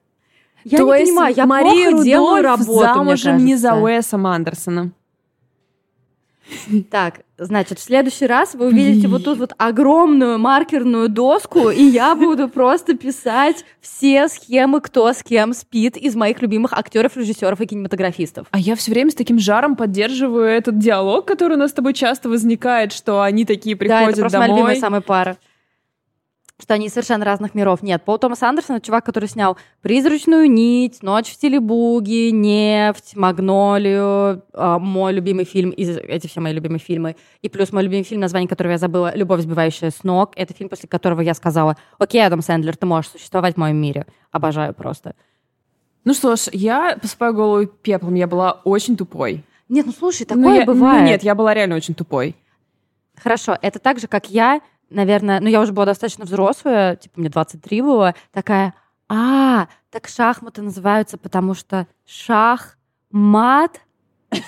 Я 0.65 0.79
То 0.79 0.85
не 0.85 1.01
есть 1.01 1.11
понимаю, 1.11 1.35
я 1.35 1.47
Мария 1.47 1.91
плохо 1.91 2.05
делаю 2.05 2.43
Рудольф 2.43 2.61
работу, 2.61 2.75
мне 2.77 3.17
замужем 3.17 3.45
не 3.45 3.57
за. 3.57 3.75
Уэсом 3.75 4.27
Андерсоном. 4.27 4.93
Так, 6.91 7.21
значит, 7.39 7.79
в 7.79 7.83
следующий 7.83 8.27
раз 8.27 8.55
вы 8.55 8.67
увидите 8.67 9.09
вот 9.09 9.25
тут 9.25 9.39
вот 9.39 9.53
огромную 9.57 10.39
маркерную 10.39 11.09
доску, 11.09 11.71
и 11.71 11.83
я 11.83 12.15
буду 12.15 12.49
просто 12.49 12.97
писать 12.97 13.65
все 13.81 14.29
схемы, 14.29 14.81
кто 14.81 15.13
с 15.13 15.23
кем 15.23 15.55
спит 15.55 15.97
из 15.97 16.15
моих 16.15 16.43
любимых 16.43 16.73
актеров, 16.73 17.17
режиссеров 17.17 17.61
и 17.63 17.67
кинематографистов. 17.67 18.47
А 18.51 18.59
я 18.59 18.77
все 18.77 18.93
время 18.93 19.11
с 19.11 19.15
таким 19.15 19.39
жаром 19.39 19.75
поддерживаю 19.75 20.47
этот 20.47 20.79
диалог, 20.79 21.27
который 21.27 21.55
у 21.55 21.59
нас 21.61 21.71
с 21.71 21.75
тобой 21.75 21.95
часто 21.95 22.29
возникает, 22.29 22.93
что 22.93 23.23
они 23.23 23.45
такие 23.45 23.75
да, 23.75 23.79
приходят 23.79 24.11
это 24.11 24.21
просто 24.21 24.39
моя 24.39 24.49
домой. 24.49 24.61
любимая 24.61 24.81
самая 24.81 25.01
пара. 25.01 25.37
Что 26.59 26.73
они 26.73 26.89
совершенно 26.89 27.23
разных 27.27 27.55
миров. 27.55 27.83
Нет, 27.83 28.03
Пол 28.03 28.19
Томас 28.19 28.43
Андерсон— 28.43 28.77
это 28.79 28.87
чувак, 28.87 29.05
который 29.05 29.29
снял 29.29 29.59
«Призрачную 29.83 30.51
нить», 30.51 31.03
«Ночь 31.03 31.27
в 31.29 31.33
стиле 31.35 31.61
буги», 31.61 32.31
«Нефть», 32.31 33.15
«Магнолию», 33.15 34.43
а, 34.55 34.79
мой 34.79 35.13
любимый 35.13 35.45
фильм, 35.45 35.69
из, 35.71 35.99
эти 35.99 36.27
все 36.29 36.41
мои 36.41 36.55
любимые 36.55 36.79
фильмы. 36.79 37.17
И 37.43 37.51
плюс 37.51 37.73
мой 37.73 37.83
любимый 37.83 38.05
фильм, 38.05 38.23
название 38.23 38.49
которого 38.49 38.73
я 38.73 38.79
забыла, 38.79 39.15
«Любовь, 39.15 39.43
сбивающая 39.43 39.91
с 39.91 40.03
ног». 40.03 40.33
Это 40.35 40.55
фильм, 40.55 40.71
после 40.71 40.89
которого 40.89 41.21
я 41.21 41.35
сказала, 41.35 41.77
окей, 41.99 42.25
Адам 42.25 42.41
Сэндлер, 42.41 42.75
ты 42.75 42.87
можешь 42.87 43.11
существовать 43.11 43.57
в 43.57 43.59
моем 43.59 43.77
мире. 43.77 44.07
Обожаю 44.31 44.73
просто. 44.73 45.15
Ну 46.05 46.15
что 46.15 46.37
ж, 46.37 46.49
я 46.53 46.97
посыпаю 46.97 47.35
голову 47.35 47.67
пеплом, 47.67 48.15
я 48.15 48.27
была 48.27 48.53
очень 48.65 48.97
тупой. 48.97 49.45
Нет, 49.69 49.85
ну 49.85 49.93
слушай, 49.93 50.27
Ну, 50.31 50.37
такое 50.43 50.61
я- 50.61 50.65
бывает. 50.65 51.03
Ну 51.03 51.07
нет, 51.09 51.23
я 51.23 51.35
была 51.35 51.53
реально 51.53 51.77
очень 51.77 51.95
тупой. 51.95 52.35
Хорошо, 53.17 53.59
это 53.61 53.79
так 53.79 53.99
же, 53.99 54.07
как 54.07 54.31
я, 54.31 54.61
наверное, 54.91 55.41
ну 55.41 55.49
я 55.49 55.61
уже 55.61 55.73
была 55.73 55.87
достаточно 55.87 56.25
взрослая, 56.25 56.97
типа 56.97 57.21
мне 57.21 57.29
23 57.29 57.83
было, 57.83 58.15
такая, 58.33 58.75
а, 59.09 59.69
так 59.91 60.09
шахматы 60.09 60.63
называются, 60.63 61.17
потому 61.19 61.55
что 61.55 61.87
шах-мат. 62.07 63.81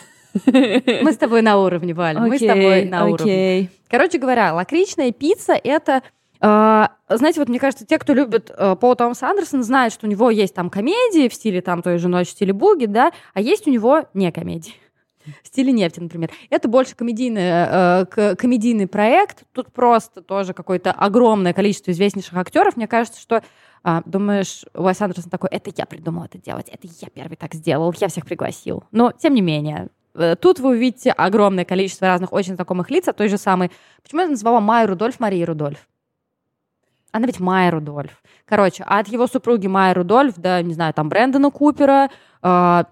Мы 0.46 1.12
с 1.12 1.16
тобой 1.16 1.42
на 1.42 1.58
уровне, 1.58 1.94
Валя, 1.94 2.20
мы 2.20 2.36
с 2.38 2.40
тобой 2.40 2.84
на 2.84 3.06
уровне. 3.06 3.70
Короче 3.88 4.18
говоря, 4.18 4.52
лакричная 4.54 5.10
пицца— 5.10 5.54
это... 5.64 6.02
э, 6.40 6.86
знаете, 7.08 7.40
вот 7.40 7.48
мне 7.48 7.58
кажется, 7.58 7.86
те, 7.86 7.98
кто 7.98 8.12
любит 8.12 8.50
э, 8.56 8.76
Пола 8.76 8.94
Томаса 8.94 9.28
Андерсона, 9.30 9.62
знают, 9.62 9.94
что 9.94 10.06
у 10.06 10.10
него 10.10 10.30
есть 10.30 10.54
там 10.54 10.70
комедии 10.70 11.28
в 11.28 11.34
стиле 11.34 11.60
там 11.62 11.82
той 11.82 11.98
же 11.98 12.08
«Ночь 12.08 12.28
в 12.28 12.30
стиле 12.32 12.52
буги», 12.52 12.84
да, 12.86 13.10
а 13.32 13.40
есть 13.40 13.66
у 13.66 13.70
него 13.70 14.04
не 14.14 14.30
комедии. 14.30 14.74
В 15.42 15.46
стиле 15.46 15.72
нефти, 15.72 16.00
например. 16.00 16.30
Это 16.50 16.68
больше 16.68 16.94
комедийный, 16.94 17.42
э, 17.42 18.34
комедийный 18.36 18.86
проект. 18.86 19.44
Тут 19.52 19.72
просто 19.72 20.22
тоже 20.22 20.54
какое-то 20.54 20.92
огромное 20.92 21.52
количество 21.52 21.90
известнейших 21.90 22.36
актеров. 22.36 22.76
Мне 22.76 22.86
кажется, 22.86 23.20
что 23.20 23.42
а, 23.82 24.02
думаешь, 24.04 24.64
Уэс 24.74 25.00
Андерсон 25.00 25.30
такой, 25.30 25.50
это 25.50 25.70
я 25.74 25.86
придумал 25.86 26.24
это 26.24 26.38
делать, 26.38 26.68
это 26.68 26.88
я 27.00 27.08
первый 27.08 27.36
так 27.36 27.54
сделал, 27.54 27.94
я 27.98 28.08
всех 28.08 28.26
пригласил. 28.26 28.84
Но, 28.90 29.12
тем 29.12 29.34
не 29.34 29.40
менее, 29.40 29.88
э, 30.14 30.36
тут 30.36 30.58
вы 30.58 30.70
увидите 30.70 31.10
огромное 31.10 31.64
количество 31.64 32.08
разных 32.08 32.32
очень 32.32 32.56
знакомых 32.56 32.90
лиц, 32.90 33.08
от 33.08 33.16
той 33.16 33.28
же 33.28 33.38
самой... 33.38 33.70
Почему 34.02 34.22
я 34.22 34.28
назвала 34.28 34.60
Майю 34.60 34.88
Рудольф 34.88 35.20
Марией 35.20 35.44
Рудольф? 35.44 35.88
Она 37.12 37.26
ведь 37.26 37.40
Майя 37.40 37.70
Рудольф. 37.70 38.22
Короче, 38.44 38.82
от 38.84 39.08
его 39.08 39.26
супруги 39.26 39.66
Майя 39.66 39.94
Рудольф 39.94 40.34
до, 40.36 40.62
не 40.62 40.74
знаю, 40.74 40.92
там, 40.92 41.08
Брэндона 41.08 41.50
Купера, 41.50 42.10
а, 42.42 42.84
ка- 42.84 42.90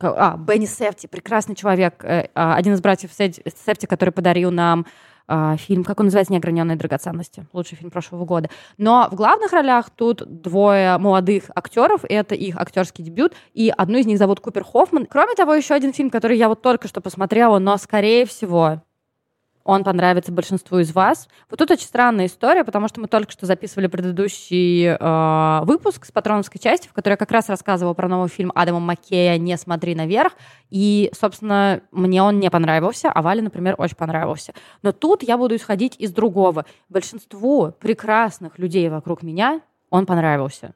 а, 0.00 0.36
Бенни 0.36 0.66
Сефти, 0.66 1.06
прекрасный 1.06 1.54
человек, 1.54 2.04
э, 2.04 2.28
а, 2.34 2.56
один 2.56 2.74
из 2.74 2.80
братьев 2.80 3.10
Сефти, 3.12 3.86
который 3.86 4.10
подарил 4.10 4.50
нам 4.50 4.86
а, 5.28 5.56
фильм, 5.56 5.82
как 5.82 5.98
он 5.98 6.06
называется, 6.06 6.32
«Неограненные 6.32 6.76
драгоценности», 6.76 7.46
лучший 7.52 7.76
фильм 7.76 7.90
прошлого 7.90 8.24
года. 8.24 8.48
Но 8.78 9.08
в 9.10 9.14
главных 9.16 9.52
ролях 9.52 9.90
тут 9.90 10.22
двое 10.42 10.98
молодых 10.98 11.44
актеров, 11.54 12.02
это 12.08 12.34
их 12.34 12.56
актерский 12.56 13.02
дебют, 13.02 13.34
и 13.52 13.72
одну 13.76 13.98
из 13.98 14.06
них 14.06 14.18
зовут 14.18 14.40
Купер 14.40 14.64
Хоффман. 14.64 15.06
Кроме 15.06 15.34
того, 15.34 15.54
еще 15.54 15.74
один 15.74 15.92
фильм, 15.92 16.10
который 16.10 16.38
я 16.38 16.48
вот 16.48 16.62
только 16.62 16.86
что 16.86 17.00
посмотрела, 17.00 17.58
но, 17.58 17.76
скорее 17.76 18.24
всего, 18.24 18.82
он 19.66 19.84
понравится 19.84 20.32
большинству 20.32 20.78
из 20.78 20.94
вас. 20.94 21.28
Вот 21.50 21.58
тут 21.58 21.70
очень 21.70 21.86
странная 21.86 22.26
история, 22.26 22.64
потому 22.64 22.88
что 22.88 23.00
мы 23.00 23.08
только 23.08 23.32
что 23.32 23.46
записывали 23.46 23.88
предыдущий 23.88 24.86
э, 24.86 25.64
выпуск 25.64 26.06
с 26.06 26.12
патроновской 26.12 26.60
части, 26.60 26.88
в 26.88 26.92
которой 26.92 27.14
я 27.14 27.16
как 27.16 27.32
раз 27.32 27.48
рассказывала 27.48 27.92
про 27.92 28.08
новый 28.08 28.28
фильм 28.28 28.52
Адама 28.54 28.78
Маккея 28.78 29.36
«Не 29.38 29.56
смотри 29.56 29.94
наверх». 29.94 30.32
И, 30.70 31.10
собственно, 31.18 31.80
мне 31.90 32.22
он 32.22 32.38
не 32.38 32.48
понравился, 32.48 33.10
а 33.10 33.22
Вале, 33.22 33.42
например, 33.42 33.74
очень 33.78 33.96
понравился. 33.96 34.54
Но 34.82 34.92
тут 34.92 35.22
я 35.22 35.36
буду 35.36 35.56
исходить 35.56 35.96
из 35.98 36.12
другого. 36.12 36.64
Большинству 36.88 37.72
прекрасных 37.72 38.58
людей 38.58 38.88
вокруг 38.88 39.22
меня 39.22 39.60
он 39.90 40.06
понравился. 40.06 40.74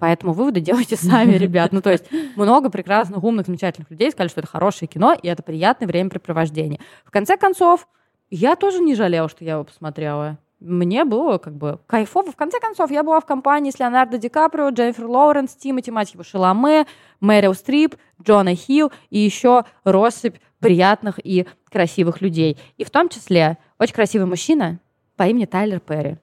Поэтому 0.00 0.32
выводы 0.32 0.60
делайте 0.60 0.96
сами, 0.96 1.34
ребят. 1.34 1.72
Ну, 1.72 1.82
то 1.82 1.92
есть 1.92 2.06
много 2.34 2.70
прекрасных, 2.70 3.22
умных, 3.22 3.46
замечательных 3.46 3.90
людей 3.90 4.10
сказали, 4.10 4.30
что 4.30 4.40
это 4.40 4.48
хорошее 4.48 4.88
кино, 4.88 5.14
и 5.14 5.28
это 5.28 5.42
приятное 5.42 5.86
времяпрепровождение. 5.86 6.80
В 7.04 7.10
конце 7.10 7.36
концов, 7.36 7.86
я 8.30 8.56
тоже 8.56 8.80
не 8.80 8.94
жалела, 8.94 9.28
что 9.28 9.44
я 9.44 9.52
его 9.52 9.64
посмотрела. 9.64 10.38
Мне 10.58 11.04
было 11.04 11.38
как 11.38 11.54
бы 11.54 11.80
кайфово. 11.86 12.32
В 12.32 12.36
конце 12.36 12.60
концов, 12.60 12.90
я 12.90 13.02
была 13.02 13.20
в 13.20 13.26
компании 13.26 13.70
с 13.70 13.78
Леонардо 13.78 14.18
Ди 14.18 14.28
Каприо, 14.28 14.70
Дженнифер 14.70 15.06
Лоуренс, 15.06 15.54
Тимати, 15.54 15.90
мать 15.90 16.12
его, 16.12 16.22
Шаломе, 16.22 16.86
Мэрил 17.20 17.54
Стрип, 17.54 17.96
Джона 18.22 18.54
Хилл 18.54 18.92
и 19.08 19.18
еще 19.18 19.64
россыпь 19.84 20.36
приятных 20.58 21.18
и 21.22 21.46
красивых 21.70 22.20
людей. 22.20 22.58
И 22.76 22.84
в 22.84 22.90
том 22.90 23.08
числе 23.08 23.56
очень 23.78 23.94
красивый 23.94 24.26
мужчина 24.26 24.80
по 25.16 25.24
имени 25.24 25.46
Тайлер 25.46 25.80
Перри 25.80 26.18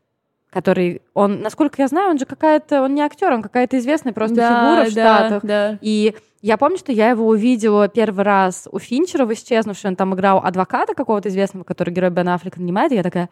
который, 0.57 1.03
он, 1.13 1.41
насколько 1.41 1.79
я 1.79 1.87
знаю, 1.87 2.09
он 2.09 2.17
же 2.17 2.25
какая-то, 2.25 2.81
он 2.81 2.95
не 2.95 3.01
актер, 3.01 3.31
он 3.31 3.43
какая-то 3.43 3.77
известная 3.77 4.11
просто 4.11 4.37
да, 4.37 4.49
фигура 4.49 4.89
в 4.89 4.93
да, 4.95 5.17
Штатах. 5.17 5.45
Да. 5.45 5.77
И 5.81 6.15
я 6.41 6.57
помню, 6.57 6.79
что 6.79 6.91
я 6.91 7.11
его 7.11 7.27
увидела 7.27 7.87
первый 7.87 8.25
раз 8.25 8.67
у 8.71 8.79
Финчера 8.79 9.25
в 9.25 9.33
«Исчезнувшем», 9.33 9.91
он 9.91 9.95
там 9.95 10.15
играл 10.15 10.41
адвоката 10.43 10.95
какого-то 10.95 11.29
известного, 11.29 11.63
который 11.63 11.93
герой 11.93 12.09
Бен 12.09 12.27
Аффлека 12.29 12.59
нанимает, 12.59 12.91
и 12.91 12.95
я 12.95 13.03
такая, 13.03 13.29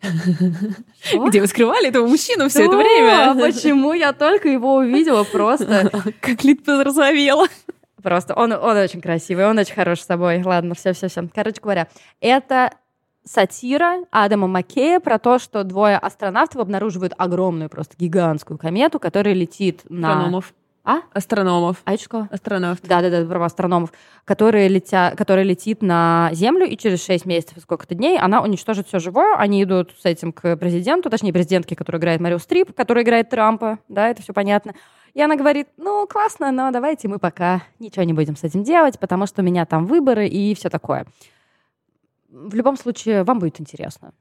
где 1.28 1.42
вы 1.42 1.46
скрывали 1.46 1.88
этого 1.88 2.06
мужчину 2.06 2.48
все 2.48 2.64
это 2.64 2.76
время? 2.78 3.34
Почему 3.38 3.92
я 3.92 4.14
только 4.14 4.48
его 4.48 4.76
увидела 4.76 5.24
просто? 5.24 5.90
Как 6.22 6.42
лид 6.42 6.64
порозовела. 6.64 7.48
Просто 8.02 8.32
он, 8.32 8.52
он 8.52 8.78
очень 8.78 9.02
красивый, 9.02 9.46
он 9.46 9.58
очень 9.58 9.74
хорош 9.74 10.00
с 10.00 10.06
собой. 10.06 10.42
Ладно, 10.42 10.74
все-все-все. 10.74 11.28
Короче 11.34 11.60
говоря, 11.60 11.88
это 12.22 12.70
сатира 13.26 14.04
Адама 14.10 14.46
Маккея 14.46 15.00
про 15.00 15.18
то, 15.18 15.38
что 15.38 15.64
двое 15.64 15.98
астронавтов 15.98 16.62
обнаруживают 16.62 17.12
огромную, 17.18 17.68
просто 17.68 17.96
гигантскую 17.98 18.58
комету, 18.58 18.98
которая 18.98 19.34
летит 19.34 19.82
на... 19.88 20.12
Астрономов. 20.12 20.54
А? 20.84 21.00
Астрономов. 21.12 21.78
А 21.84 21.94
это 21.94 22.02
что? 22.04 22.28
Астронавт. 22.30 22.80
Да-да-да, 22.86 23.26
про 23.26 23.44
астрономов, 23.44 23.92
которые 24.24 24.68
летя... 24.68 25.14
которая 25.16 25.44
летит 25.44 25.82
на 25.82 26.30
Землю, 26.32 26.64
и 26.64 26.76
через 26.76 27.04
6 27.04 27.26
месяцев 27.26 27.58
сколько-то 27.60 27.96
дней 27.96 28.16
она 28.16 28.40
уничтожит 28.40 28.86
все 28.86 29.00
живое. 29.00 29.34
Они 29.34 29.64
идут 29.64 29.92
с 30.00 30.04
этим 30.04 30.32
к 30.32 30.56
президенту, 30.56 31.10
точнее, 31.10 31.32
президентке, 31.32 31.74
которая 31.74 32.00
играет 32.00 32.20
Марио 32.20 32.38
Стрип, 32.38 32.72
которая 32.72 33.02
играет 33.02 33.30
Трампа, 33.30 33.80
да, 33.88 34.08
это 34.08 34.22
все 34.22 34.32
понятно. 34.32 34.74
И 35.14 35.20
она 35.20 35.34
говорит, 35.34 35.66
ну, 35.76 36.06
классно, 36.06 36.52
но 36.52 36.70
давайте 36.70 37.08
мы 37.08 37.18
пока 37.18 37.62
ничего 37.80 38.04
не 38.04 38.12
будем 38.12 38.36
с 38.36 38.44
этим 38.44 38.62
делать, 38.62 39.00
потому 39.00 39.26
что 39.26 39.42
у 39.42 39.44
меня 39.44 39.66
там 39.66 39.86
выборы 39.86 40.28
и 40.28 40.54
все 40.54 40.70
такое 40.70 41.06
в 42.36 42.54
любом 42.54 42.76
случае 42.76 43.24
вам 43.24 43.38
будет 43.38 43.60
интересно. 43.60 44.12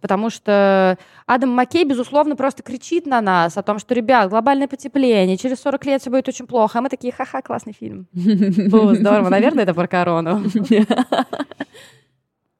Потому 0.00 0.28
что 0.28 0.98
Адам 1.24 1.50
Маккей, 1.50 1.84
безусловно, 1.84 2.36
просто 2.36 2.62
кричит 2.62 3.06
на 3.06 3.22
нас 3.22 3.56
о 3.56 3.62
том, 3.62 3.78
что, 3.78 3.94
ребят, 3.94 4.28
глобальное 4.28 4.68
потепление, 4.68 5.38
через 5.38 5.60
40 5.60 5.86
лет 5.86 6.02
все 6.02 6.10
будет 6.10 6.28
очень 6.28 6.46
плохо. 6.46 6.78
А 6.78 6.82
мы 6.82 6.90
такие, 6.90 7.10
ха-ха, 7.10 7.40
классный 7.40 7.72
фильм. 7.72 8.06
Было 8.12 8.94
здорово. 8.94 9.30
Наверное, 9.30 9.64
это 9.64 9.72
про 9.72 9.86
корону. 9.86 10.42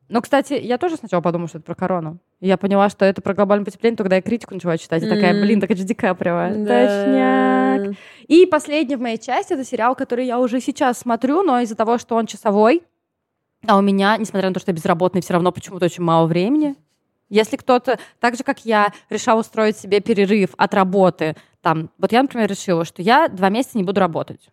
Но, 0.08 0.22
кстати, 0.22 0.54
я 0.54 0.78
тоже 0.78 0.96
сначала 0.96 1.20
подумала, 1.20 1.48
что 1.48 1.58
это 1.58 1.66
про 1.66 1.74
корону. 1.74 2.18
Я 2.40 2.56
поняла, 2.56 2.88
что 2.88 3.04
это 3.04 3.20
про 3.20 3.34
глобальное 3.34 3.64
потепление, 3.66 3.96
когда 3.96 4.16
я 4.16 4.22
критику 4.22 4.54
начала 4.54 4.78
читать. 4.78 5.02
И 5.02 5.08
такая, 5.08 5.38
блин, 5.38 5.60
так 5.60 5.70
это 5.70 5.80
же 5.80 5.86
Ди 5.86 5.92
Каприо. 5.94 6.48
Точняк. 6.64 7.96
И 8.26 8.46
последний 8.46 8.96
в 8.96 9.00
моей 9.00 9.18
части— 9.18 9.52
это 9.54 9.64
сериал, 9.64 9.94
который 9.94 10.24
я 10.24 10.38
уже 10.38 10.60
сейчас 10.60 10.98
смотрю, 10.98 11.42
но 11.42 11.60
из-за 11.60 11.74
того, 11.74 11.98
что 11.98 12.16
он 12.16 12.26
часовой, 12.26 12.84
а 13.66 13.76
у 13.76 13.80
меня, 13.82 14.16
несмотря 14.16 14.48
на 14.48 14.54
то, 14.54 14.60
что 14.60 14.70
я 14.70 14.76
безработный, 14.76 15.20
все 15.20 15.32
равно 15.32 15.52
почему-то 15.52 15.86
очень 15.86 16.02
мало 16.02 16.26
времени. 16.26 16.76
Если 17.30 17.56
кто-то, 17.56 17.98
так 18.20 18.36
же, 18.36 18.44
как 18.44 18.64
я, 18.64 18.92
решал 19.10 19.38
устроить 19.38 19.76
себе 19.76 20.00
перерыв 20.00 20.50
от 20.56 20.74
работы, 20.74 21.36
там, 21.62 21.90
вот 21.98 22.12
я, 22.12 22.22
например, 22.22 22.48
решила, 22.48 22.84
что 22.84 23.02
я 23.02 23.28
два 23.28 23.48
месяца 23.48 23.78
не 23.78 23.84
буду 23.84 24.00
работать. 24.00 24.50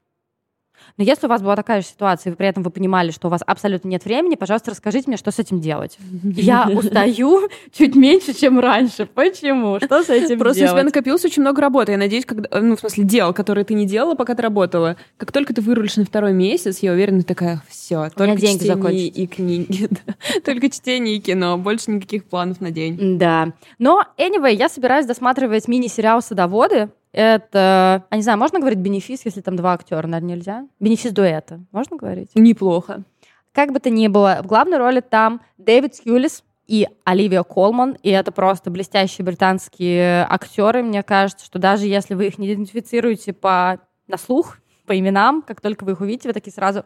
Но 0.98 1.04
если 1.04 1.26
у 1.26 1.30
вас 1.30 1.42
была 1.42 1.56
такая 1.56 1.82
же 1.82 1.88
ситуация, 1.88 2.34
и 2.34 2.36
при 2.36 2.48
этом 2.48 2.64
вы 2.64 2.70
понимали, 2.70 3.12
что 3.12 3.28
у 3.28 3.32
вас 3.32 3.42
абсолютно 3.46 3.88
нет 3.88 4.06
времени, 4.06 4.36
пожалуйста, 4.36 4.72
расскажите 4.72 5.06
мне, 5.08 5.18
что 5.18 5.32
с 5.32 5.40
этим 5.40 5.60
делать. 5.60 5.98
Я 6.24 6.70
устаю 6.76 7.50
чуть 7.72 7.96
меньше, 7.96 8.34
чем 8.34 8.60
раньше. 8.60 9.06
Почему? 9.06 9.80
Что 9.80 10.04
с 10.04 10.10
этим 10.10 10.40
Просто 10.40 10.60
делать? 10.60 10.74
у 10.74 10.76
тебя 10.76 10.84
накопилось 10.84 11.26
очень 11.26 11.42
много 11.42 11.62
работы. 11.62 11.92
Я 11.92 11.98
надеюсь, 11.98 12.26
когда, 12.26 12.50
ну, 12.60 12.76
в 12.76 12.80
смысле, 12.80 13.04
дел, 13.04 13.34
которые 13.34 13.66
ты 13.66 13.74
не 13.74 13.86
делала, 13.86 14.16
пока 14.16 14.36
ты 14.36 14.42
работала. 14.42 14.98
Как 15.18 15.32
только 15.32 15.54
ты 15.54 15.62
вырулишь 15.62 15.98
на 15.98 16.06
второй 16.06 16.34
месяц, 16.34 16.80
я 16.80 16.92
уверена, 16.92 17.20
ты 17.22 17.26
такая, 17.26 17.62
все, 17.68 18.10
только 18.16 18.38
деньги 18.38 18.64
чтение 18.64 19.08
и 19.08 19.28
книги. 19.28 19.90
Только 20.46 20.70
чтение 20.70 21.16
и 21.18 21.20
кино, 21.20 21.58
больше 21.58 21.92
никаких 21.92 22.26
планов 22.26 22.62
на 22.62 22.72
день. 22.72 23.18
Да. 23.18 23.54
Но, 23.80 24.04
anyway, 24.18 24.56
я 24.56 24.70
собираюсь 24.70 25.06
досматривать 25.06 25.68
мини-сериал 25.68 26.22
«Садоводы», 26.22 26.90
это, 27.12 28.06
а 28.10 28.15
не 28.15 28.22
знаю, 28.22 28.38
можно 28.39 28.60
говорить 28.60 28.80
бенефис, 28.80 29.25
если 29.25 29.41
там 29.41 29.56
два 29.56 29.74
актера, 29.74 30.08
наверное, 30.08 30.36
нельзя? 30.36 30.68
Бенефис 30.80 31.12
дуэта, 31.12 31.62
можно 31.72 31.98
говорить? 31.98 32.32
Неплохо. 32.36 33.03
Как 33.51 33.74
бы 33.74 33.80
то 33.80 33.89
ни 33.89 34.08
было, 34.08 34.39
в 34.44 34.48
главной 34.48 34.77
роли 34.77 35.01
там 35.01 35.41
Дэвид 35.58 36.00
Хьюлис 36.01 36.44
и 36.68 36.88
Оливия 37.03 37.44
Колман, 37.44 37.98
и 38.01 38.10
это 38.10 38.32
просто 38.32 38.72
блестящие 38.72 39.25
британские 39.25 40.25
актеры. 40.30 40.84
Мне 40.84 41.03
кажется, 41.03 41.46
что 41.46 41.60
даже 41.60 41.86
если 41.86 42.13
вы 42.13 42.27
их 42.27 42.38
не 42.38 42.53
идентифицируете 42.53 43.34
по 43.34 43.80
на 44.08 44.18
слух, 44.18 44.58
по 44.86 44.98
именам, 44.98 45.41
как 45.41 45.60
только 45.60 45.84
вы 45.84 45.94
их 45.94 46.01
увидите, 46.01 46.30
вы 46.30 46.34
такие 46.34 46.53
сразу 46.53 46.86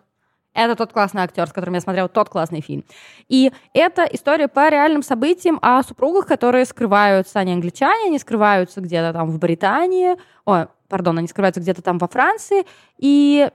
это 0.55 0.75
тот 0.75 0.93
классный 0.93 1.21
актер, 1.21 1.47
с 1.47 1.51
которым 1.51 1.75
я 1.75 1.81
смотрела 1.81 2.07
тот 2.07 2.29
классный 2.29 2.61
фильм. 2.61 2.83
И 3.27 3.51
это 3.73 4.03
история 4.05 4.47
по 4.47 4.69
реальным 4.69 5.03
событиям 5.03 5.59
о 5.61 5.83
супругах, 5.83 6.25
которые 6.25 6.65
скрываются, 6.65 7.39
они 7.39 7.53
англичане, 7.53 8.07
они 8.07 8.17
скрываются 8.17 8.81
где-то 8.81 9.13
там 9.13 9.29
в 9.29 9.37
Британии, 9.37 10.15
о, 10.45 10.67
пардон, 10.87 11.17
они 11.19 11.27
скрываются 11.27 11.61
где-то 11.61 11.81
там 11.81 11.97
во 11.97 12.07
Франции, 12.07 12.65
и, 12.97 13.49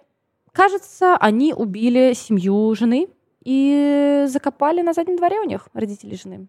кажется, 0.53 1.17
они 1.17 1.55
убили 1.55 2.13
семью 2.13 2.75
жены 2.75 3.09
и 3.43 4.25
закопали 4.29 4.83
на 4.83 4.93
заднем 4.93 5.17
дворе 5.17 5.41
у 5.41 5.45
них 5.45 5.69
родители 5.73 6.15
жены. 6.15 6.47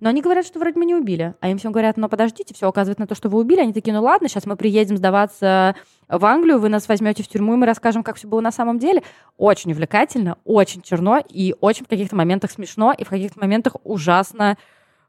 Но 0.00 0.08
они 0.08 0.22
говорят, 0.22 0.46
что 0.46 0.58
вроде 0.58 0.78
мы 0.78 0.84
не 0.84 0.94
убили. 0.94 1.34
А 1.40 1.48
им 1.48 1.58
всем 1.58 1.72
говорят, 1.72 1.96
ну 1.96 2.08
подождите, 2.08 2.54
все 2.54 2.68
указывает 2.68 2.98
на 2.98 3.06
то, 3.06 3.14
что 3.14 3.28
вы 3.28 3.40
убили. 3.40 3.60
Они 3.60 3.72
такие, 3.72 3.94
ну 3.94 4.02
ладно, 4.02 4.28
сейчас 4.28 4.46
мы 4.46 4.56
приедем 4.56 4.96
сдаваться 4.96 5.74
в 6.08 6.24
Англию, 6.24 6.58
вы 6.58 6.68
нас 6.68 6.88
возьмете 6.88 7.22
в 7.22 7.28
тюрьму, 7.28 7.54
и 7.54 7.56
мы 7.56 7.66
расскажем, 7.66 8.02
как 8.02 8.16
все 8.16 8.28
было 8.28 8.40
на 8.40 8.52
самом 8.52 8.78
деле. 8.78 9.02
Очень 9.36 9.72
увлекательно, 9.72 10.38
очень 10.44 10.82
черно 10.82 11.22
и 11.28 11.54
очень 11.60 11.84
в 11.84 11.88
каких-то 11.88 12.16
моментах 12.16 12.50
смешно, 12.50 12.92
и 12.96 13.04
в 13.04 13.08
каких-то 13.08 13.40
моментах 13.40 13.76
ужасно 13.84 14.56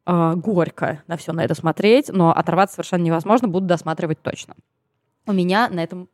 э, 0.05 0.33
горько 0.35 1.03
на 1.07 1.17
все 1.17 1.33
на 1.33 1.43
это 1.43 1.55
смотреть, 1.55 2.09
но 2.09 2.31
оторваться 2.31 2.75
совершенно 2.75 3.03
невозможно, 3.03 3.47
буду 3.47 3.65
досматривать 3.65 4.21
точно. 4.21 4.55
У 5.25 5.33
меня 5.33 5.69
на 5.69 5.81
этом 5.81 6.09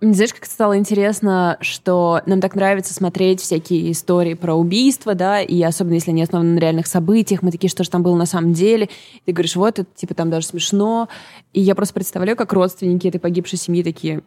знаешь, 0.00 0.34
как 0.34 0.44
стало 0.44 0.76
интересно, 0.76 1.56
что 1.60 2.20
нам 2.26 2.40
так 2.40 2.54
нравится 2.54 2.92
смотреть 2.92 3.40
всякие 3.40 3.92
истории 3.92 4.34
про 4.34 4.54
убийства, 4.54 5.14
да, 5.14 5.40
и 5.40 5.62
особенно 5.62 5.94
если 5.94 6.10
они 6.10 6.22
основаны 6.22 6.54
на 6.54 6.58
реальных 6.58 6.86
событиях, 6.86 7.42
мы 7.42 7.50
такие, 7.50 7.70
что 7.70 7.82
же 7.82 7.90
там 7.90 8.02
было 8.02 8.14
на 8.16 8.26
самом 8.26 8.52
деле. 8.52 8.90
Ты 9.24 9.32
говоришь, 9.32 9.56
вот, 9.56 9.78
это 9.78 9.88
типа 9.94 10.14
там 10.14 10.28
даже 10.28 10.46
смешно. 10.46 11.08
И 11.54 11.60
я 11.62 11.74
просто 11.74 11.94
представляю, 11.94 12.36
как 12.36 12.52
родственники 12.52 13.08
этой 13.08 13.20
погибшей 13.20 13.58
семьи 13.58 13.82
такие... 13.82 14.22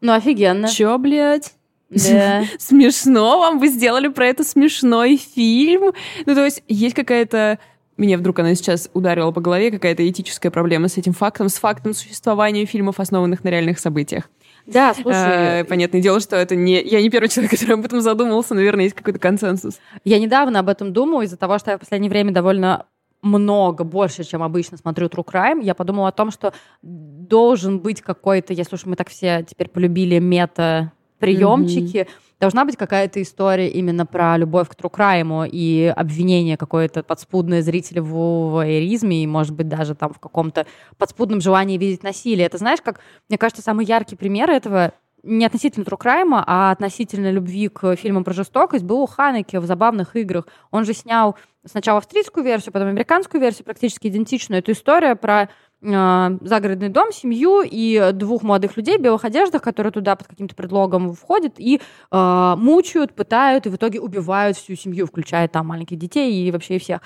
Ну, 0.00 0.12
офигенно. 0.12 0.68
Чё, 0.68 0.96
блядь? 0.98 1.54
Да. 1.90 2.44
Смешно 2.58 3.40
вам? 3.40 3.58
Вы 3.58 3.68
сделали 3.68 4.08
про 4.08 4.26
это 4.26 4.44
смешной 4.44 5.16
фильм? 5.16 5.92
Ну, 6.26 6.34
то 6.34 6.44
есть 6.44 6.62
есть 6.68 6.94
какая-то 6.94 7.58
меня 7.96 8.16
вдруг 8.16 8.38
она 8.38 8.54
сейчас 8.54 8.88
ударила 8.94 9.32
по 9.32 9.40
голове, 9.40 9.72
какая-то 9.72 10.08
этическая 10.08 10.52
проблема 10.52 10.86
с 10.86 10.96
этим 10.96 11.12
фактом, 11.12 11.48
с 11.48 11.56
фактом 11.56 11.94
существования 11.94 12.64
фильмов, 12.64 13.00
основанных 13.00 13.42
на 13.42 13.48
реальных 13.48 13.80
событиях. 13.80 14.30
Да, 14.68 14.94
слушай. 14.94 15.60
Э, 15.60 15.64
понятное 15.64 16.00
дело, 16.00 16.20
что 16.20 16.36
это 16.36 16.54
не... 16.54 16.82
Я 16.82 17.00
не 17.00 17.10
первый 17.10 17.28
человек, 17.28 17.50
который 17.58 17.74
об 17.74 17.84
этом 17.84 18.00
задумался. 18.00 18.54
Наверное, 18.54 18.84
есть 18.84 18.94
какой-то 18.94 19.18
консенсус. 19.18 19.80
Я 20.04 20.18
недавно 20.18 20.60
об 20.60 20.68
этом 20.68 20.92
думаю 20.92 21.24
из-за 21.24 21.36
того, 21.36 21.58
что 21.58 21.72
я 21.72 21.76
в 21.78 21.80
последнее 21.80 22.10
время 22.10 22.32
довольно 22.32 22.86
много, 23.22 23.82
больше, 23.82 24.24
чем 24.24 24.42
обычно 24.42 24.76
смотрю 24.76 25.08
True 25.08 25.24
Crime, 25.24 25.60
я 25.62 25.74
подумала 25.74 26.08
о 26.08 26.12
том, 26.12 26.30
что 26.30 26.52
должен 26.82 27.80
быть 27.80 28.00
какой-то, 28.00 28.52
если 28.52 28.76
уж 28.76 28.86
мы 28.86 28.94
так 28.94 29.08
все 29.08 29.44
теперь 29.48 29.68
полюбили 29.68 30.20
мета-приемчики, 30.20 31.96
mm-hmm 31.96 32.08
должна 32.40 32.64
быть 32.64 32.76
какая-то 32.76 33.20
история 33.22 33.68
именно 33.68 34.06
про 34.06 34.36
любовь 34.36 34.68
к 34.68 34.74
трукрайму 34.74 35.44
и 35.44 35.92
обвинение 35.96 36.56
какое-то 36.56 37.02
подспудное 37.02 37.62
зрителя 37.62 38.02
в 38.02 38.52
воеризме 38.52 39.22
и, 39.22 39.26
может 39.26 39.54
быть, 39.54 39.68
даже 39.68 39.94
там 39.94 40.12
в 40.12 40.20
каком-то 40.20 40.66
подспудном 40.96 41.40
желании 41.40 41.78
видеть 41.78 42.02
насилие. 42.02 42.46
Это, 42.46 42.58
знаешь, 42.58 42.80
как, 42.82 43.00
мне 43.28 43.38
кажется, 43.38 43.62
самый 43.62 43.86
яркий 43.86 44.16
пример 44.16 44.50
этого 44.50 44.92
не 45.24 45.44
относительно 45.44 45.84
Трукрайма, 45.84 46.44
а 46.46 46.70
относительно 46.70 47.30
любви 47.30 47.68
к 47.68 47.96
фильмам 47.96 48.24
про 48.24 48.32
жестокость 48.32 48.84
был 48.84 49.00
у 49.00 49.06
Ханеке 49.06 49.58
в 49.58 49.66
«Забавных 49.66 50.14
играх». 50.14 50.46
Он 50.70 50.84
же 50.84 50.94
снял 50.94 51.36
сначала 51.64 51.98
австрийскую 51.98 52.44
версию, 52.44 52.72
потом 52.72 52.88
американскую 52.88 53.40
версию, 53.40 53.64
практически 53.64 54.06
идентичную. 54.06 54.60
Это 54.60 54.72
история 54.72 55.16
про 55.16 55.48
загородный 55.80 56.88
дом, 56.88 57.12
семью 57.12 57.62
и 57.64 58.10
двух 58.12 58.42
молодых 58.42 58.76
людей 58.76 58.98
в 58.98 59.00
белых 59.00 59.24
одеждах, 59.24 59.62
которые 59.62 59.92
туда 59.92 60.16
под 60.16 60.26
каким-то 60.26 60.56
предлогом 60.56 61.12
входят 61.14 61.54
и 61.58 61.80
э, 62.10 62.54
мучают, 62.58 63.14
пытают 63.14 63.66
и 63.66 63.68
в 63.68 63.76
итоге 63.76 64.00
убивают 64.00 64.56
всю 64.56 64.74
семью, 64.74 65.06
включая 65.06 65.46
там 65.46 65.68
маленьких 65.68 65.96
детей 65.96 66.32
и 66.32 66.50
вообще 66.50 66.78
всех. 66.78 67.00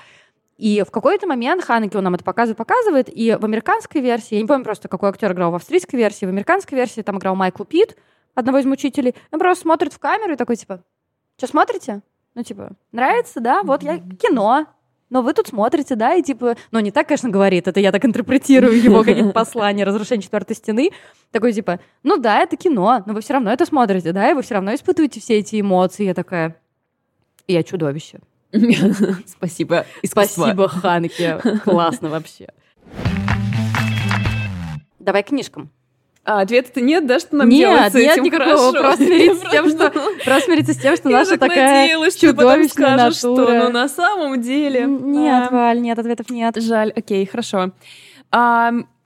И 0.57 0.83
в 0.87 0.91
какой-то 0.91 1.27
момент 1.27 1.63
Ханеке 1.63 1.97
он 1.97 2.03
нам 2.03 2.15
это 2.15 2.23
показывает, 2.23 2.57
показывает, 2.57 3.09
и 3.09 3.37
в 3.39 3.43
американской 3.43 4.01
версии, 4.01 4.35
я 4.35 4.41
не 4.41 4.47
помню 4.47 4.63
просто, 4.63 4.87
какой 4.87 5.09
актер 5.09 5.31
играл 5.33 5.51
в 5.51 5.55
австрийской 5.55 5.99
версии, 5.99 6.25
в 6.25 6.29
американской 6.29 6.77
версии 6.77 7.01
там 7.01 7.17
играл 7.17 7.35
Майкл 7.35 7.63
Пит, 7.63 7.97
одного 8.35 8.59
из 8.59 8.65
мучителей, 8.65 9.15
он 9.31 9.39
просто 9.39 9.63
смотрит 9.63 9.93
в 9.93 9.99
камеру 9.99 10.33
и 10.33 10.37
такой, 10.37 10.55
типа, 10.55 10.83
что 11.37 11.47
смотрите? 11.47 12.01
Ну, 12.35 12.43
типа, 12.43 12.71
нравится, 12.91 13.39
да? 13.39 13.61
Вот 13.63 13.83
я 13.83 13.97
кино, 13.97 14.67
но 15.13 15.21
вы 15.21 15.33
тут 15.35 15.47
смотрите, 15.47 15.93
да, 15.93 16.15
и 16.15 16.23
типа, 16.23 16.55
ну, 16.71 16.79
не 16.79 16.89
так, 16.89 17.07
конечно, 17.07 17.29
говорит, 17.29 17.67
это 17.67 17.79
я 17.79 17.91
так 17.91 18.03
интерпретирую 18.03 18.81
его 18.81 19.03
какие-то 19.03 19.29
послания, 19.33 19.83
разрушение 19.83 20.23
четвертой 20.23 20.55
стены, 20.55 20.89
такой 21.31 21.53
типа, 21.53 21.79
ну 22.01 22.17
да, 22.17 22.39
это 22.39 22.57
кино, 22.57 23.03
но 23.05 23.13
вы 23.13 23.21
все 23.21 23.33
равно 23.33 23.51
это 23.51 23.67
смотрите, 23.67 24.11
да, 24.11 24.31
и 24.31 24.33
вы 24.33 24.41
все 24.41 24.55
равно 24.55 24.73
испытываете 24.73 25.19
все 25.19 25.37
эти 25.37 25.61
эмоции. 25.61 26.05
Я 26.05 26.15
такая, 26.15 26.59
я 27.47 27.61
чудовище. 27.61 28.21
Спасибо. 29.27 29.85
Спасибо, 30.03 30.67
Ханке. 30.67 31.37
Классно 31.63 32.09
вообще. 32.09 32.47
Давай 34.99 35.21
книжкам. 35.21 35.69
А 36.25 36.39
ответа-то 36.39 36.79
нет, 36.79 37.05
да, 37.05 37.19
что 37.19 37.35
нам 37.35 37.49
нет, 37.49 37.69
делать 37.69 37.91
с 37.91 37.95
нет 37.95 38.13
этим 38.13 38.23
никакого. 38.23 38.71
хорошо? 38.71 38.71
Просто 38.71 39.05
смириться 39.05 39.45
с 39.45 39.51
тем, 39.51 39.69
что, 39.69 39.89
просто 40.25 40.45
смириться 40.45 40.73
с 40.73 40.77
тем, 40.77 40.95
что 40.95 41.09
Я 41.09 41.17
наша 41.17 41.31
так 41.31 41.49
такая 41.49 41.81
надеялась, 41.81 42.15
чудовищная 42.15 42.97
скажешь, 42.97 43.23
натура. 43.23 43.45
что, 43.45 43.63
ну, 43.63 43.69
на 43.71 43.89
самом 43.89 44.41
деле... 44.41 44.85
Нет, 44.85 45.47
а, 45.49 45.53
Валь, 45.53 45.81
нет, 45.81 45.99
ответов 45.99 46.29
нет. 46.29 46.55
Жаль, 46.61 46.93
окей, 46.95 47.25
хорошо. 47.25 47.71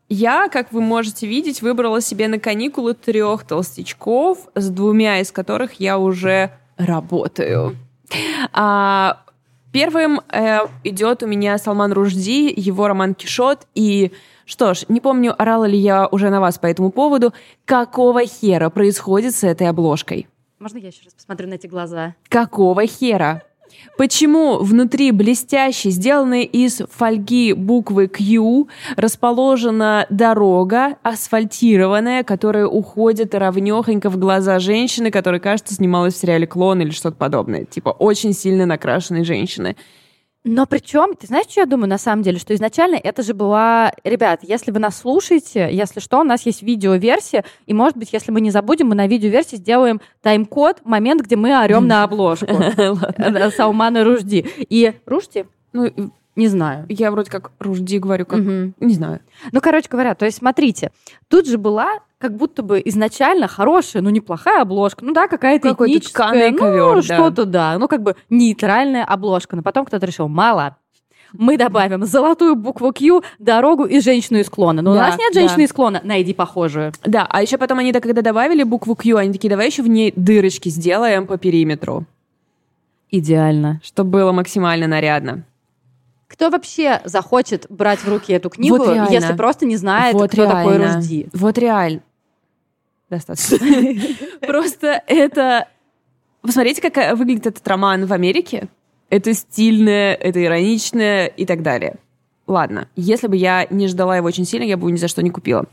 Я, 0.10 0.48
как 0.50 0.72
вы 0.72 0.82
можете 0.82 1.28
видеть, 1.28 1.62
выбрала 1.62 2.02
себе 2.02 2.28
на 2.28 2.40
каникулы 2.40 2.94
трех 2.94 3.44
толстячков, 3.44 4.48
с 4.56 4.70
двумя 4.70 5.20
из 5.20 5.32
которых 5.32 5.82
я 5.82 5.98
уже 5.98 6.52
работаю. 6.78 7.76
А, 8.54 9.22
первым 9.74 10.22
э, 10.32 10.60
идет 10.86 11.24
у 11.24 11.28
меня 11.28 11.58
Салман 11.58 11.92
Ружди, 11.92 12.54
его 12.56 12.88
роман 12.88 13.16
«Кишот», 13.16 13.68
и 13.76 14.14
что 14.48 14.74
ж, 14.74 14.86
не 14.88 15.02
помню, 15.02 15.36
орала 15.38 15.66
ли 15.66 15.78
я 15.78 16.08
уже 16.08 16.30
на 16.30 16.40
вас 16.40 16.58
по 16.58 16.68
этому 16.68 16.90
поводу, 16.90 17.34
какого 17.66 18.26
хера 18.26 18.70
происходит 18.70 19.36
с 19.36 19.44
этой 19.44 19.68
обложкой? 19.68 20.28
Можно 20.58 20.78
я 20.78 20.88
еще 20.88 21.02
раз 21.04 21.14
посмотрю 21.14 21.50
на 21.50 21.56
эти 21.56 21.68
глаза? 21.68 22.16
Какого 22.30 22.88
хера? 22.88 23.44
Почему 23.98 24.60
внутри 24.60 25.12
блестящей, 25.12 25.90
сделанной 25.90 26.44
из 26.44 26.82
фольги 26.90 27.52
буквы 27.52 28.08
Q, 28.08 28.70
расположена 28.96 30.06
дорога 30.10 30.96
асфальтированная, 31.04 32.24
которая 32.24 32.68
уходит 32.68 33.36
ровнёхонько 33.36 34.10
в 34.10 34.18
глаза 34.18 34.60
женщины, 34.60 35.12
которая, 35.12 35.42
кажется, 35.42 35.76
снималась 35.76 36.14
в 36.14 36.18
сериале 36.18 36.48
«Клон» 36.48 36.82
или 36.82 36.92
что-то 36.92 37.18
подобное. 37.18 37.66
Типа 37.66 37.90
очень 37.90 38.32
сильно 38.32 38.66
накрашенной 38.66 39.26
женщины. 39.26 39.76
Но 40.48 40.66
причем, 40.66 41.14
ты 41.16 41.28
знаешь, 41.28 41.48
что 41.50 41.60
я 41.60 41.66
думаю 41.66 41.90
на 41.90 41.98
самом 41.98 42.24
деле? 42.24 42.40
Что 42.40 42.56
изначально 42.56 42.96
это 42.96 43.22
же 43.22 43.34
была... 43.34 43.92
Ребят, 44.04 44.40
если 44.44 44.72
вы 44.72 44.80
нас 44.80 44.98
слушаете, 44.98 45.70
если 45.72 46.00
что, 46.00 46.22
у 46.22 46.24
нас 46.24 46.46
есть 46.46 46.62
видеоверсия, 46.62 47.44
и, 47.66 47.74
может 47.74 47.98
быть, 47.98 48.14
если 48.14 48.32
мы 48.32 48.40
не 48.40 48.50
забудем, 48.50 48.88
мы 48.88 48.96
на 48.96 49.08
видеоверсии 49.08 49.58
сделаем 49.58 50.00
тайм-код, 50.22 50.82
момент, 50.86 51.22
где 51.22 51.36
мы 51.36 51.60
орем 51.62 51.88
на 51.88 52.04
обложку. 52.04 52.48
Э, 53.18 53.50
Салмана 53.52 54.04
Ружди. 54.04 54.46
И 54.58 54.94
Ружди? 55.06 55.46
Ну, 55.74 55.92
Не 56.36 56.48
знаю. 56.48 56.86
я 56.90 57.12
вроде 57.12 57.30
как 57.30 57.52
Ружди 57.60 58.00
говорю, 58.00 58.26
как... 58.26 58.40
Не 58.40 58.94
знаю. 58.94 59.20
Ну, 59.52 59.60
короче 59.60 59.90
говоря, 59.90 60.16
то 60.16 60.26
есть 60.26 60.38
смотрите, 60.38 60.92
тут 61.28 61.48
же 61.48 61.58
была 61.58 62.00
как 62.20 62.36
будто 62.36 62.64
бы 62.64 62.82
изначально 62.86 63.48
хорошая, 63.48 64.02
ну, 64.02 64.10
неплохая 64.10 64.62
обложка. 64.62 65.06
Ну 65.06 65.14
да, 65.14 65.28
какая-то 65.28 65.70
Какой-то 65.70 65.94
этническая. 65.98 66.52
ну, 66.52 66.58
ковер, 66.58 66.96
да. 66.96 67.02
что-то, 67.02 67.46
да. 67.46 67.78
Ну, 67.78 67.88
как 67.88 68.02
бы 68.02 68.16
нейтральная 68.30 69.04
обложка. 69.06 69.56
Но 69.56 69.62
потом 69.62 69.86
кто-то 69.86 70.06
решил, 70.06 70.28
мало. 70.28 70.78
Мы 71.34 71.58
добавим 71.58 72.06
золотую 72.06 72.56
букву 72.56 72.94
Q, 72.94 73.22
дорогу 73.38 73.84
и 73.84 74.00
женщину 74.00 74.40
из 74.40 74.50
клона. 74.50 74.82
Но 74.82 74.92
у 74.92 74.96
Да, 74.96 75.10
нас 75.10 75.18
нет 75.20 75.32
да. 75.34 75.42
женщины 75.42 75.64
из 75.66 75.74
клона. 75.74 76.00
Найди 76.04 76.34
похожую. 76.34 76.94
Да, 77.04 77.28
а 77.30 77.42
еще 77.42 77.58
потом 77.58 77.80
они, 77.80 77.92
когда 77.92 78.22
добавили 78.22 78.64
букву 78.64 78.96
Q, 78.96 79.18
они 79.18 79.34
такие, 79.34 79.50
давай 79.50 79.68
еще 79.68 79.84
в 79.84 79.90
ней 79.90 80.14
дырочки 80.16 80.70
сделаем 80.70 81.28
по 81.28 81.38
периметру, 81.38 82.06
Идеально. 83.12 83.80
чтобы 83.84 84.12
было 84.12 84.32
максимально 84.32 84.88
нарядно. 84.88 85.44
Кто 86.28 86.50
вообще 86.50 87.02
захочет 87.06 87.66
брать 87.70 88.00
в 88.00 88.10
руки 88.10 88.34
эту 88.34 88.50
книгу, 88.50 88.78
Вот 88.78 88.94
реально. 88.94 89.12
если 89.12 89.34
просто 89.34 89.66
не 89.66 89.78
знает, 89.78 90.14
вот 90.14 90.32
кто 90.32 90.46
такой 90.46 90.78
реально. 90.78 90.96
Ружди? 90.96 91.28
Вот 91.34 91.58
реально. 91.58 92.02
Достаточно. 93.10 93.58
Просто 94.42 95.02
это... 95.08 95.68
Посмотрите, 96.42 96.82
как 96.82 97.18
выглядит 97.18 97.48
этот 97.48 97.66
роман 97.68 98.06
в 98.06 98.14
Америке. 98.14 98.68
Это 99.10 99.34
стильное, 99.34 100.14
это 100.14 100.44
ироничное 100.44 101.28
и 101.28 101.46
так 101.46 101.64
далее. 101.64 101.96
Ладно, 102.46 102.90
если 102.96 103.28
бы 103.28 103.38
я 103.38 103.66
не 103.70 103.88
ждала 103.88 104.18
его 104.18 104.28
очень 104.28 104.44
сильно, 104.46 104.66
я 104.66 104.76
бы 104.76 104.82
его 104.82 104.90
ни 104.90 104.98
за 104.98 105.08
что 105.08 105.24
не 105.24 105.30
купила. 105.30 105.66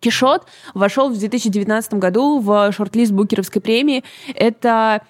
Кишот 0.00 0.46
вошел 0.74 1.08
в 1.10 1.18
2019 1.18 1.94
году 1.94 2.40
в 2.40 2.72
шорт-лист 2.72 3.12
Букеровской 3.12 3.62
премии. 3.62 4.04
Это 4.34 5.02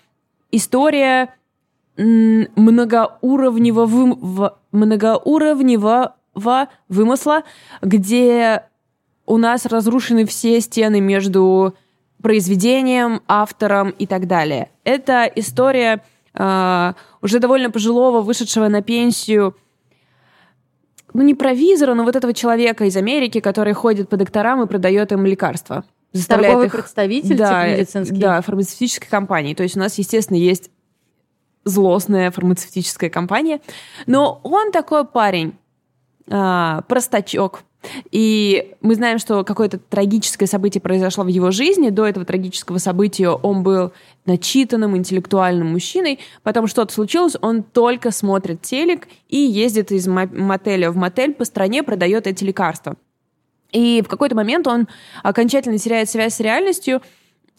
история 0.51 1.35
многоуровневого, 1.97 4.59
многоуровневого 4.73 6.15
вымысла, 6.35 7.43
где 7.83 8.65
у 9.27 9.37
нас 9.37 9.67
разрушены 9.67 10.27
все 10.27 10.61
стены 10.61 11.01
между 11.01 11.75
произведением, 12.23 13.23
автором 13.27 13.91
и 13.91 14.07
так 14.07 14.27
далее. 14.27 14.71
Это 14.85 15.25
история 15.35 16.03
а, 16.35 16.95
уже 17.23 17.39
довольно 17.39 17.71
пожилого, 17.71 18.21
вышедшего 18.21 18.69
на 18.69 18.83
пенсию, 18.83 19.57
ну 21.13 21.23
не 21.23 21.35
провизора, 21.35 21.95
но 21.95 22.05
вот 22.05 22.17
этого 22.17 22.33
человека 22.33 22.85
из 22.85 22.97
Америки, 22.97 23.41
который 23.41 23.73
ходит 23.73 24.09
по 24.09 24.17
докторам 24.17 24.63
и 24.63 24.67
продает 24.67 25.13
им 25.13 25.27
лекарства. 25.27 25.85
Заставляет 26.13 26.55
Торговый 26.55 26.67
их 26.67 26.73
представитель 26.73 27.37
да, 27.37 27.65
типа 27.65 27.77
медицинский. 27.77 28.17
Да, 28.17 28.41
фармацевтической 28.43 29.09
компании. 29.09 29.55
То 29.55 29.63
есть 29.63 29.77
у 29.77 29.81
нас, 29.81 29.97
естественно, 29.99 30.37
есть 30.37 30.71
злостная 31.65 32.31
фармацевтическая 32.31 33.11
компания. 33.11 33.61
Но 34.07 34.41
он 34.43 34.73
такой 34.73 35.05
парень, 35.05 35.55
а, 36.29 36.83
простачок. 36.83 37.63
И 38.11 38.75
мы 38.83 38.95
знаем, 38.95 39.19
что 39.19 39.43
какое-то 39.43 39.79
трагическое 39.79 40.47
событие 40.47 40.83
произошло 40.83 41.25
в 41.25 41.29
его 41.29 41.51
жизни. 41.51 41.89
До 41.89 42.07
этого 42.07 42.27
трагического 42.27 42.79
события 42.79 43.31
он 43.31 43.63
был 43.63 43.93
начитанным, 44.27 44.97
интеллектуальным 44.97 45.73
мужчиной. 45.73 46.19
Потом 46.43 46.67
что-то 46.67 46.93
случилось, 46.93 47.37
он 47.41 47.63
только 47.63 48.11
смотрит 48.11 48.61
телек 48.61 49.09
и 49.29 49.39
ездит 49.39 49.93
из 49.93 50.07
мо- 50.07 50.27
мотеля 50.27 50.91
в 50.91 50.97
мотель 50.97 51.33
по 51.33 51.45
стране, 51.45 51.83
продает 51.83 52.27
эти 52.27 52.45
лекарства. 52.45 52.97
И 53.73 54.03
в 54.05 54.09
какой-то 54.09 54.35
момент 54.35 54.67
он 54.67 54.89
окончательно 55.23 55.79
теряет 55.79 56.11
связь 56.11 56.35
с 56.35 56.41
реальностью 56.41 57.01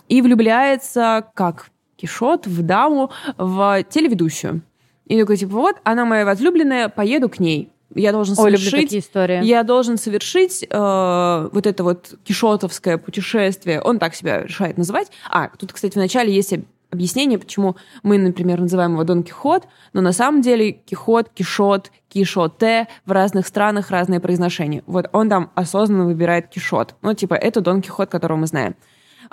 и 0.08 0.22
влюбляется, 0.22 1.26
как 1.34 1.71
Кишот, 2.02 2.48
в 2.48 2.64
даму, 2.64 3.12
в 3.38 3.84
телеведущую. 3.90 4.62
И 5.06 5.20
такой, 5.20 5.38
типа, 5.38 5.54
вот, 5.54 5.76
она 5.84 6.06
моя 6.06 6.26
возлюбленная, 6.26 6.90
поеду 6.90 7.30
к 7.30 7.40
ней. 7.40 7.70
Я 7.94 8.12
должен 8.12 8.36
Ой, 8.40 8.58
совершить... 8.58 8.94
истории. 8.96 9.44
Я 9.44 9.64
должен 9.64 9.98
совершить 9.98 10.66
э, 10.70 11.50
вот 11.52 11.68
это 11.68 11.84
вот 11.84 12.16
кишотовское 12.24 12.98
путешествие. 12.98 13.82
Он 13.82 14.00
так 14.00 14.16
себя 14.16 14.44
решает 14.44 14.78
называть. 14.78 15.12
А, 15.30 15.50
тут, 15.58 15.74
кстати, 15.74 15.94
в 15.94 15.98
начале 15.98 16.34
есть 16.34 16.54
об- 16.54 16.64
объяснение, 16.92 17.38
почему 17.38 17.76
мы, 18.04 18.18
например, 18.18 18.62
называем 18.62 18.94
его 18.94 19.04
Дон 19.04 19.24
Кихот, 19.24 19.68
но 19.94 20.02
на 20.02 20.14
самом 20.14 20.42
деле 20.42 20.72
Кихот, 20.72 21.30
Кишот, 21.30 21.92
Кишоте 22.10 22.88
в 23.06 23.12
разных 23.12 23.48
странах 23.48 23.92
разное 23.92 24.20
произношение. 24.20 24.84
Вот 24.88 25.10
он 25.12 25.30
там 25.30 25.52
осознанно 25.56 26.06
выбирает 26.06 26.48
Кишот. 26.48 26.96
Ну, 27.02 27.14
типа, 27.14 27.34
это 27.34 27.62
Дон 27.62 27.82
Кихот, 27.82 28.10
которого 28.10 28.38
мы 28.38 28.48
знаем. 28.48 28.76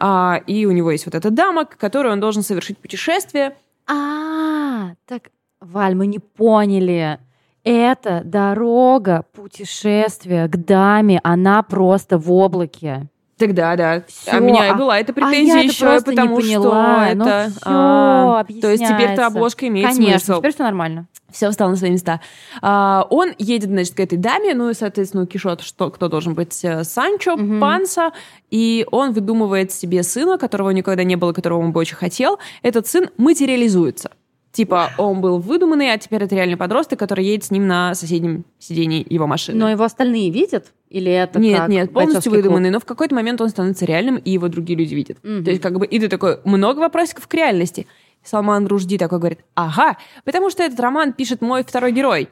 А, 0.01 0.41
и 0.47 0.65
у 0.65 0.71
него 0.71 0.93
есть 0.93 1.07
вот 1.07 1.17
эта 1.17 1.31
дама, 1.31 1.65
к 1.65 1.77
которой 1.77 2.13
он 2.13 2.21
должен 2.21 2.43
совершить 2.43 2.79
путешествие. 2.79 3.57
А, 3.87 4.93
так, 5.07 5.31
Валь, 5.61 5.97
мы 5.97 6.07
не 6.07 6.21
поняли. 6.21 7.19
Это 7.65 8.23
дорога 8.25 9.25
путешествия 9.33 10.47
к 10.47 10.57
даме, 10.57 11.21
она 11.25 11.63
просто 11.65 12.17
в 12.17 12.31
облаке. 12.31 13.09
Тогда, 13.39 13.77
да. 13.77 14.03
Всё, 14.09 14.33
а 14.33 14.39
у 14.39 14.41
меня 14.41 14.67
и 14.67 14.71
а- 14.71 14.75
была 14.75 14.99
эта 14.99 15.13
а 15.13 15.15
претензия 15.15 15.55
я-то 15.57 15.67
еще, 15.69 15.85
просто 15.87 16.11
не 16.11 16.17
потому 16.17 16.37
поняла. 16.37 17.07
что 17.07 17.15
Ну 17.15 17.25
это... 17.25 17.51
всё, 17.51 17.61
а, 17.65 18.45
то 18.61 18.71
есть 18.71 18.85
теперь-то 18.87 19.27
обложка 19.27 19.69
имеет 19.69 19.87
Конечно, 19.89 20.19
смысл. 20.19 20.39
теперь 20.41 20.53
все 20.55 20.63
нормально. 20.65 21.07
Все 21.31 21.51
встало 21.51 21.71
на 21.71 21.77
свои 21.77 21.91
места. 21.91 22.21
А, 22.63 23.07
он 23.11 23.33
едет, 23.39 23.69
значит, 23.69 23.95
к 23.95 24.01
этой 24.01 24.17
даме, 24.17 24.55
ну 24.55 24.71
и, 24.71 24.75
соответственно, 24.75 25.25
у 25.25 25.27
Кишот, 25.27 25.61
что, 25.61 25.91
кто 25.91 26.09
должен 26.09 26.35
быть? 26.35 26.59
Э, 26.65 26.85
Санчо, 26.85 27.37
Мгм. 27.37 27.61
Панса, 27.61 28.13
и 28.51 28.87
он 28.91 29.13
выдумывает 29.13 29.71
себе 29.71 30.03
сына, 30.03 30.39
которого 30.39 30.71
никогда 30.71 31.05
не 31.05 31.17
было, 31.17 31.33
которого 31.33 31.61
он 31.61 31.73
бы 31.73 31.81
очень 31.81 31.97
хотел. 31.97 32.39
Этот 32.63 32.87
сын 32.87 33.11
материализуется. 33.19 34.11
Типа, 34.59 34.91
он 34.99 35.21
был 35.21 35.39
выдуманный, 35.39 35.93
а 35.93 35.99
теперь 35.99 36.25
это 36.25 36.35
реальный 36.35 36.57
подросток, 36.57 36.99
который 36.99 37.25
едет 37.25 37.45
с 37.45 37.53
ним 37.53 37.69
на 37.69 37.95
соседнем 37.95 38.45
сидении 38.59 39.07
его 39.09 39.29
машины. 39.29 39.57
Но 39.57 39.71
его 39.71 39.85
остальные 39.85 40.31
видят? 40.31 40.73
Или 40.91 41.13
это 41.13 41.39
Нет, 41.39 41.59
как 41.59 41.69
нет, 41.69 41.93
полностью 41.93 41.93
бойцовский 41.93 42.31
клуб? 42.33 42.43
выдуманный, 42.43 42.71
но 42.71 42.81
в 42.81 42.85
какой-то 42.85 43.15
момент 43.15 43.41
он 43.41 43.51
становится 43.51 43.85
реальным, 43.85 44.17
и 44.17 44.33
его 44.33 44.49
другие 44.49 44.77
люди 44.77 44.97
видят. 44.97 45.19
Мгм. 45.23 45.45
То 45.45 45.51
есть, 45.53 45.63
как 45.63 45.79
бы, 45.79 45.87
и 45.87 46.01
ты 46.01 46.09
такой, 46.09 46.41
много 46.43 46.81
вопросиков 46.81 47.29
к 47.29 47.35
реальности. 47.35 47.87
Салман 48.25 48.67
Ружди 48.67 48.99
такой 48.99 49.21
говорит, 49.21 49.39
ага, 49.55 49.97
потому 50.25 50.51
что 50.51 50.65
этот 50.65 50.81
роман 50.81 51.13
пишет 51.13 51.41
мой 51.41 51.63
второй 51.63 51.93
герой. 51.93 52.29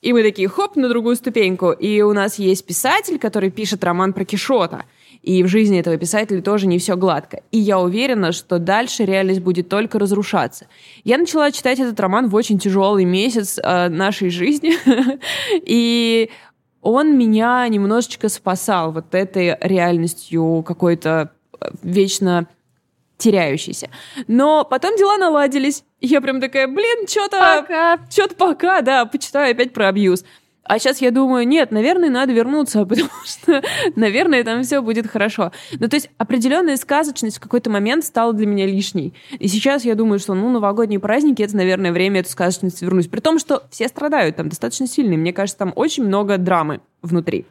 И 0.00 0.12
мы 0.12 0.22
такие, 0.22 0.46
хоп, 0.46 0.76
на 0.76 0.88
другую 0.88 1.16
ступеньку. 1.16 1.72
И 1.72 2.02
у 2.02 2.12
нас 2.12 2.38
есть 2.38 2.64
писатель, 2.64 3.18
который 3.18 3.50
пишет 3.50 3.82
роман 3.82 4.12
про 4.12 4.24
Кишота. 4.24 4.84
И 5.24 5.42
в 5.42 5.48
жизни 5.48 5.78
этого 5.78 5.96
писателя 5.96 6.42
тоже 6.42 6.66
не 6.66 6.78
все 6.78 6.96
гладко. 6.96 7.40
И 7.50 7.58
я 7.58 7.80
уверена, 7.80 8.32
что 8.32 8.58
дальше 8.58 9.06
реальность 9.06 9.40
будет 9.40 9.70
только 9.70 9.98
разрушаться. 9.98 10.66
Я 11.02 11.16
начала 11.16 11.50
читать 11.50 11.80
этот 11.80 11.98
роман 11.98 12.28
в 12.28 12.34
очень 12.34 12.58
тяжелый 12.58 13.06
месяц 13.06 13.58
э, 13.58 13.88
нашей 13.88 14.28
жизни. 14.28 14.74
И 15.64 16.30
он 16.82 17.16
меня 17.16 17.66
немножечко 17.68 18.28
спасал 18.28 18.92
вот 18.92 19.14
этой 19.14 19.56
реальностью 19.62 20.62
какой-то 20.62 21.30
э, 21.58 21.70
вечно 21.82 22.46
теряющейся. 23.16 23.88
Но 24.26 24.66
потом 24.66 24.94
дела 24.96 25.16
наладились. 25.16 25.84
Я 26.02 26.20
прям 26.20 26.38
такая, 26.38 26.66
блин, 26.68 27.08
что-то... 27.08 27.62
Пока. 27.62 27.98
Что-то 28.10 28.34
пока, 28.34 28.82
да, 28.82 29.06
почитаю 29.06 29.52
опять 29.52 29.72
про 29.72 29.88
абьюз. 29.88 30.22
А 30.64 30.78
сейчас 30.78 31.00
я 31.02 31.10
думаю, 31.10 31.46
нет, 31.46 31.70
наверное, 31.70 32.08
надо 32.08 32.32
вернуться, 32.32 32.84
потому 32.86 33.10
что, 33.24 33.62
наверное, 33.96 34.42
там 34.44 34.62
все 34.62 34.80
будет 34.80 35.06
хорошо. 35.06 35.52
Ну, 35.78 35.88
то 35.88 35.96
есть 35.96 36.10
определенная 36.18 36.76
сказочность 36.76 37.36
в 37.36 37.40
какой-то 37.40 37.70
момент 37.70 38.04
стала 38.04 38.32
для 38.32 38.46
меня 38.46 38.66
лишней. 38.66 39.14
И 39.38 39.48
сейчас 39.48 39.84
я 39.84 39.94
думаю, 39.94 40.18
что, 40.18 40.34
ну, 40.34 40.50
новогодние 40.50 41.00
праздники, 41.00 41.42
это, 41.42 41.56
наверное, 41.56 41.92
время 41.92 42.20
эту 42.20 42.30
сказочность 42.30 42.80
вернуть. 42.82 43.10
При 43.10 43.20
том, 43.20 43.38
что 43.38 43.64
все 43.70 43.88
страдают 43.88 44.36
там 44.36 44.48
достаточно 44.48 44.86
сильно. 44.86 45.16
Мне 45.16 45.32
кажется, 45.32 45.58
там 45.58 45.72
очень 45.76 46.04
много 46.04 46.38
драмы 46.38 46.80
внутри. 47.02 47.46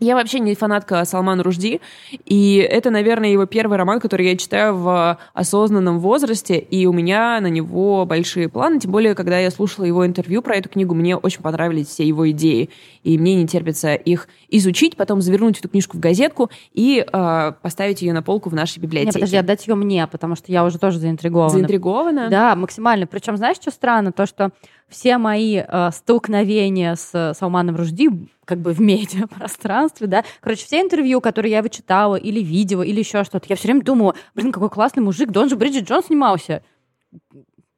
Я 0.00 0.14
вообще 0.14 0.38
не 0.38 0.54
фанатка 0.54 1.04
Салмана 1.04 1.42
Ружди, 1.42 1.80
и 2.24 2.56
это, 2.56 2.90
наверное, 2.90 3.30
его 3.30 3.46
первый 3.46 3.78
роман, 3.78 3.98
который 3.98 4.26
я 4.26 4.36
читаю 4.36 4.76
в 4.76 5.18
осознанном 5.34 5.98
возрасте, 5.98 6.58
и 6.58 6.86
у 6.86 6.92
меня 6.92 7.40
на 7.40 7.48
него 7.48 8.06
большие 8.06 8.48
планы, 8.48 8.78
тем 8.78 8.92
более, 8.92 9.16
когда 9.16 9.38
я 9.38 9.50
слушала 9.50 9.84
его 9.84 10.06
интервью 10.06 10.40
про 10.40 10.54
эту 10.54 10.68
книгу, 10.68 10.94
мне 10.94 11.16
очень 11.16 11.42
понравились 11.42 11.88
все 11.88 12.06
его 12.06 12.30
идеи, 12.30 12.70
и 13.02 13.18
мне 13.18 13.34
не 13.34 13.48
терпится 13.48 13.94
их 13.94 14.28
изучить, 14.48 14.96
потом 14.96 15.20
завернуть 15.20 15.58
эту 15.58 15.68
книжку 15.68 15.96
в 15.96 16.00
газетку 16.00 16.48
и 16.72 17.04
э, 17.04 17.52
поставить 17.60 18.00
ее 18.00 18.12
на 18.12 18.22
полку 18.22 18.50
в 18.50 18.54
нашей 18.54 18.78
библиотеке. 18.78 19.06
Нет, 19.06 19.14
подожди, 19.14 19.36
отдать 19.36 19.66
ее 19.66 19.74
мне, 19.74 20.06
потому 20.06 20.36
что 20.36 20.52
я 20.52 20.64
уже 20.64 20.78
тоже 20.78 21.00
заинтригована. 21.00 21.50
Заинтригована? 21.50 22.28
Да, 22.30 22.54
максимально. 22.54 23.08
Причем, 23.08 23.36
знаешь, 23.36 23.56
что 23.56 23.72
странно? 23.72 24.12
То, 24.12 24.26
что 24.26 24.52
все 24.88 25.18
мои 25.18 25.62
э, 25.66 25.90
столкновения 25.92 26.94
с 26.94 27.34
Салманом 27.38 27.76
Ружди 27.76 28.08
как 28.44 28.58
бы 28.58 28.72
в 28.72 28.80
медиапространстве, 28.80 30.06
да. 30.06 30.24
Короче, 30.40 30.64
все 30.64 30.80
интервью, 30.80 31.20
которые 31.20 31.52
я 31.52 31.62
вычитала 31.62 32.16
или 32.16 32.40
видела, 32.40 32.82
или 32.82 33.00
еще 33.00 33.24
что-то, 33.24 33.46
я 33.48 33.56
все 33.56 33.68
время 33.68 33.82
думала, 33.82 34.14
блин, 34.34 34.52
какой 34.52 34.70
классный 34.70 35.02
мужик, 35.02 35.30
да 35.30 35.42
он 35.42 35.48
же 35.48 35.56
Бриджит 35.56 35.88
Джон 35.88 36.02
снимался. 36.02 36.62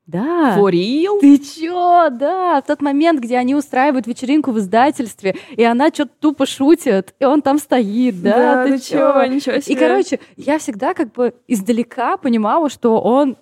Да. 0.06 0.56
For 0.58 0.72
real? 0.72 1.20
Ты 1.20 1.38
чё? 1.38 2.08
Да, 2.10 2.60
в 2.60 2.66
тот 2.66 2.82
момент, 2.82 3.20
где 3.20 3.36
они 3.36 3.54
устраивают 3.54 4.08
вечеринку 4.08 4.50
в 4.50 4.58
издательстве, 4.58 5.36
и 5.56 5.62
она 5.62 5.88
что-то 5.88 6.10
тупо 6.18 6.46
шутит, 6.46 7.14
и 7.20 7.24
он 7.24 7.42
там 7.42 7.58
стоит, 7.58 8.20
да, 8.20 8.54
да 8.56 8.64
ты 8.64 8.70
ну 8.72 8.78
чё? 8.78 9.24
Ничего 9.26 9.60
себе. 9.60 9.74
И, 9.74 9.78
короче, 9.78 10.20
я 10.36 10.58
всегда 10.58 10.94
как 10.94 11.12
бы 11.12 11.34
издалека 11.46 12.16
понимала, 12.16 12.68
что 12.70 13.00
он 13.00 13.36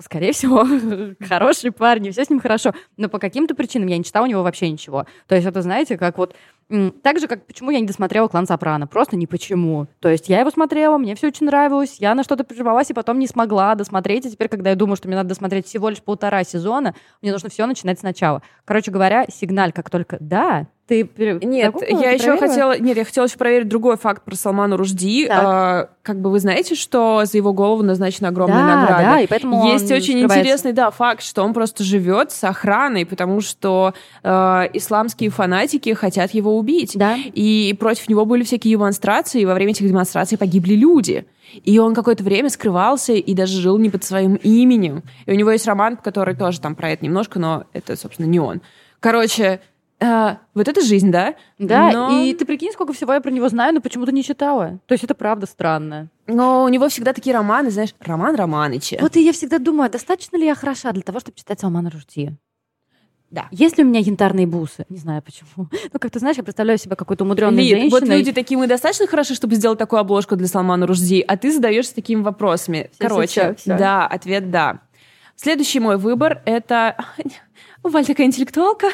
скорее 0.00 0.32
всего, 0.32 0.66
хороший 1.26 1.72
парень, 1.72 2.10
все 2.12 2.24
с 2.24 2.30
ним 2.30 2.40
хорошо. 2.40 2.72
Но 2.96 3.08
по 3.08 3.18
каким-то 3.18 3.54
причинам 3.54 3.88
я 3.88 3.98
не 3.98 4.04
читала 4.04 4.24
у 4.24 4.28
него 4.28 4.42
вообще 4.42 4.70
ничего. 4.70 5.06
То 5.26 5.34
есть 5.34 5.46
это, 5.46 5.62
знаете, 5.62 5.96
как 5.96 6.18
вот... 6.18 6.34
Так 7.02 7.18
же, 7.18 7.28
как 7.28 7.46
почему 7.46 7.70
я 7.70 7.80
не 7.80 7.86
досмотрела 7.86 8.28
«Клан 8.28 8.46
Сопрано». 8.46 8.86
Просто 8.86 9.16
не 9.16 9.26
почему. 9.26 9.86
То 10.00 10.08
есть 10.08 10.28
я 10.28 10.40
его 10.40 10.50
смотрела, 10.50 10.98
мне 10.98 11.14
все 11.14 11.28
очень 11.28 11.46
нравилось, 11.46 11.96
я 11.98 12.14
на 12.14 12.22
что-то 12.22 12.44
приживалась 12.44 12.90
и 12.90 12.94
потом 12.94 13.18
не 13.18 13.26
смогла 13.26 13.74
досмотреть. 13.74 14.26
И 14.26 14.30
теперь, 14.30 14.48
когда 14.48 14.70
я 14.70 14.76
думаю, 14.76 14.96
что 14.96 15.08
мне 15.08 15.16
надо 15.16 15.30
досмотреть 15.30 15.66
всего 15.66 15.88
лишь 15.88 16.02
полтора 16.02 16.44
сезона, 16.44 16.94
мне 17.22 17.32
нужно 17.32 17.48
все 17.48 17.64
начинать 17.66 17.98
сначала. 18.00 18.42
Короче 18.66 18.90
говоря, 18.90 19.24
сигналь, 19.32 19.72
как 19.72 19.88
только 19.88 20.18
«да», 20.20 20.66
ты 20.86 21.02
Нет, 21.18 21.74
загуглила, 21.74 22.00
я 22.00 22.08
ты 22.08 22.14
еще 22.14 22.24
проверила? 22.24 22.38
хотела... 22.48 22.78
Нет, 22.78 22.96
я 22.96 23.04
хотела 23.04 23.26
еще 23.26 23.36
проверить 23.36 23.68
другой 23.68 23.98
факт 23.98 24.24
про 24.24 24.34
Салмана 24.34 24.74
Ружди. 24.78 25.26
А, 25.30 25.90
как 26.00 26.18
бы 26.22 26.30
вы 26.30 26.40
знаете, 26.40 26.74
что 26.76 27.26
за 27.26 27.36
его 27.36 27.52
голову 27.52 27.82
назначена 27.82 28.28
огромная 28.28 28.56
Да, 28.66 28.76
награда? 28.80 29.02
да, 29.02 29.20
и 29.20 29.26
поэтому 29.26 29.66
Есть 29.66 29.92
очень 29.92 30.14
скрывается. 30.20 30.38
интересный, 30.38 30.72
да, 30.72 30.90
факт, 30.90 31.22
что 31.22 31.42
он 31.44 31.52
просто 31.52 31.84
живет 31.84 32.32
с 32.32 32.42
охраной, 32.42 33.04
потому 33.04 33.42
что 33.42 33.92
э, 34.22 34.30
исламские 34.72 35.28
фанатики 35.28 35.92
хотят 35.92 36.30
его 36.30 36.56
убить. 36.58 36.92
Да. 36.96 37.16
И 37.16 37.74
против 37.78 38.08
него 38.08 38.24
были 38.24 38.42
всякие 38.42 38.72
демонстрации, 38.72 39.40
и 39.40 39.46
во 39.46 39.54
время 39.54 39.72
этих 39.72 39.86
демонстраций 39.86 40.36
погибли 40.36 40.74
люди. 40.74 41.26
И 41.64 41.78
он 41.78 41.94
какое-то 41.94 42.22
время 42.22 42.50
скрывался 42.50 43.14
и 43.14 43.34
даже 43.34 43.60
жил 43.60 43.78
не 43.78 43.88
под 43.90 44.04
своим 44.04 44.34
именем. 44.36 45.02
И 45.26 45.32
у 45.32 45.34
него 45.34 45.50
есть 45.50 45.66
роман, 45.66 45.96
который 45.96 46.34
тоже 46.36 46.60
там 46.60 46.74
про 46.74 46.90
это 46.90 47.04
немножко, 47.04 47.38
но 47.38 47.64
это, 47.72 47.96
собственно, 47.96 48.26
не 48.26 48.38
он. 48.38 48.60
Короче, 49.00 49.60
э, 50.00 50.36
вот 50.54 50.68
это 50.68 50.80
жизнь, 50.82 51.10
да? 51.10 51.34
Да, 51.58 51.90
Но- 51.92 52.22
и 52.22 52.34
ты 52.34 52.44
прикинь, 52.44 52.72
сколько 52.72 52.92
всего 52.92 53.14
я 53.14 53.20
про 53.20 53.30
него 53.30 53.48
знаю, 53.48 53.74
но 53.74 53.80
почему-то 53.80 54.12
не 54.12 54.22
читала. 54.22 54.78
То 54.86 54.92
есть 54.92 55.04
это 55.04 55.14
правда 55.14 55.46
странно. 55.46 56.08
Но 56.26 56.64
у 56.64 56.68
него 56.68 56.88
всегда 56.88 57.12
такие 57.12 57.34
романы, 57.34 57.70
знаешь, 57.70 57.94
Роман 58.00 58.34
Романыча. 58.34 58.98
Вот 59.00 59.16
и 59.16 59.24
я 59.24 59.32
всегда 59.32 59.58
думаю, 59.58 59.90
достаточно 59.90 60.36
ли 60.36 60.44
я 60.46 60.54
хороша 60.54 60.92
для 60.92 61.02
того, 61.02 61.20
чтобы 61.20 61.36
читать 61.38 61.60
Салмана 61.60 61.90
Ружди? 61.90 62.32
Да. 63.30 63.46
Есть 63.50 63.76
ли 63.76 63.84
у 63.84 63.86
меня 63.86 64.00
янтарные 64.00 64.46
бусы? 64.46 64.86
Не 64.88 64.96
знаю 64.98 65.22
почему. 65.22 65.68
Ну, 65.92 65.98
как 65.98 66.10
ты 66.10 66.18
знаешь, 66.18 66.36
я 66.36 66.42
представляю 66.42 66.78
себя 66.78 66.96
какой-то 66.96 67.24
умудренной 67.24 67.62
Лид, 67.62 67.70
женщиной. 67.70 67.90
вот 67.90 68.08
люди 68.08 68.32
такие, 68.32 68.56
мы 68.58 68.66
достаточно 68.66 69.06
хороши, 69.06 69.34
чтобы 69.34 69.54
сделать 69.54 69.78
такую 69.78 70.00
обложку 70.00 70.36
для 70.36 70.46
Салмана 70.46 70.86
Ружди, 70.86 71.20
а 71.26 71.36
ты 71.36 71.52
задаешься 71.52 71.94
такими 71.94 72.22
вопросами. 72.22 72.90
Всё, 72.92 73.08
Короче, 73.08 73.26
всё, 73.26 73.54
всё. 73.54 73.78
да, 73.78 74.06
ответ 74.06 74.50
да. 74.50 74.80
Следующий 75.36 75.80
мой 75.80 75.98
выбор— 75.98 76.42
это... 76.46 76.96
Валь 77.82 78.06
такая 78.06 78.26
интеллектуалка. 78.26 78.88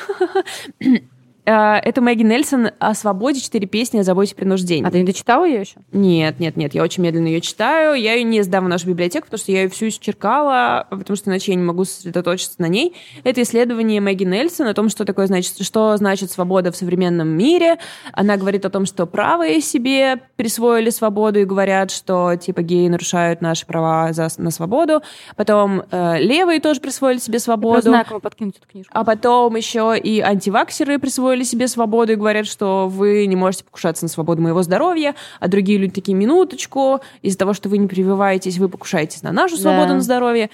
Э, 1.46 1.76
Это 1.82 2.00
Мэгги 2.00 2.22
Нельсон 2.22 2.70
о 2.78 2.94
свободе, 2.94 3.40
четыре 3.40 3.66
песни 3.66 3.98
о 3.98 4.02
заботе 4.02 4.32
и 4.32 4.34
принуждении. 4.36 4.86
А 4.86 4.90
ты 4.90 4.98
не 4.98 5.04
дочитала 5.04 5.44
ее 5.44 5.60
еще? 5.60 5.76
Нет, 5.92 6.40
нет, 6.40 6.56
нет, 6.56 6.74
я 6.74 6.82
очень 6.82 7.02
медленно 7.02 7.26
ее 7.26 7.40
читаю. 7.40 7.94
Я 7.94 8.14
ее 8.14 8.24
не 8.24 8.42
сдам 8.42 8.64
в 8.64 8.68
нашу 8.68 8.88
библиотеку, 8.88 9.26
потому 9.26 9.38
что 9.38 9.52
я 9.52 9.62
ее 9.62 9.68
всю 9.68 9.88
исчеркала, 9.88 10.86
потому 10.90 11.16
что 11.16 11.30
иначе 11.30 11.52
я 11.52 11.56
не 11.56 11.64
могу 11.64 11.84
сосредоточиться 11.84 12.60
на 12.60 12.66
ней. 12.66 12.94
Это 13.24 13.42
исследование 13.42 14.00
Мэгги 14.00 14.24
Нельсон 14.24 14.66
о 14.68 14.74
том, 14.74 14.88
что 14.88 15.04
такое 15.04 15.26
значит, 15.26 15.62
что 15.62 15.96
значит 15.96 16.30
свобода 16.30 16.72
в 16.72 16.76
современном 16.76 17.28
мире. 17.28 17.78
Она 18.12 18.36
говорит 18.36 18.64
о 18.64 18.70
том, 18.70 18.86
что 18.86 19.06
правые 19.06 19.60
себе 19.60 20.20
присвоили 20.36 20.90
свободу 20.90 21.40
и 21.40 21.44
говорят, 21.44 21.90
что 21.90 22.36
типа 22.36 22.62
геи 22.62 22.88
нарушают 22.88 23.40
наши 23.42 23.66
права 23.66 24.12
за, 24.12 24.28
на 24.38 24.50
свободу. 24.50 25.02
Потом 25.36 25.82
э, 25.90 26.20
левые 26.20 26.60
тоже 26.60 26.80
присвоили 26.80 27.18
себе 27.18 27.38
свободу. 27.38 27.74
Просто 27.74 27.90
знаю, 27.90 28.04
кому 28.06 28.20
подкинуть 28.20 28.56
эту 28.56 28.68
книжку. 28.68 28.90
А 28.94 29.04
потом 29.04 29.56
еще 29.56 29.94
и 30.02 30.20
антиваксеры 30.20 30.98
присвоили 30.98 31.33
себе 31.42 31.66
свободу 31.66 32.12
и 32.12 32.16
говорят, 32.16 32.46
что 32.46 32.86
вы 32.88 33.26
не 33.26 33.34
можете 33.34 33.64
покушаться 33.64 34.04
на 34.04 34.08
свободу 34.08 34.40
моего 34.42 34.62
здоровья, 34.62 35.14
а 35.40 35.48
другие 35.48 35.78
люди 35.78 35.94
такие, 35.94 36.14
минуточку, 36.14 37.00
из-за 37.22 37.38
того, 37.38 37.52
что 37.54 37.68
вы 37.68 37.78
не 37.78 37.88
прививаетесь, 37.88 38.58
вы 38.58 38.68
покушаетесь 38.68 39.22
на 39.22 39.32
нашу 39.32 39.56
свободу 39.56 39.88
Да. 39.88 39.94
на 39.94 40.00
здоровье. 40.00 40.50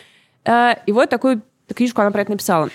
Э, 0.46 0.74
И 0.86 0.92
вот 0.92 1.10
такую 1.10 1.42
книжку 1.74 2.00
она 2.00 2.10
про 2.10 2.22
это 2.22 2.30
написала. 2.30 2.70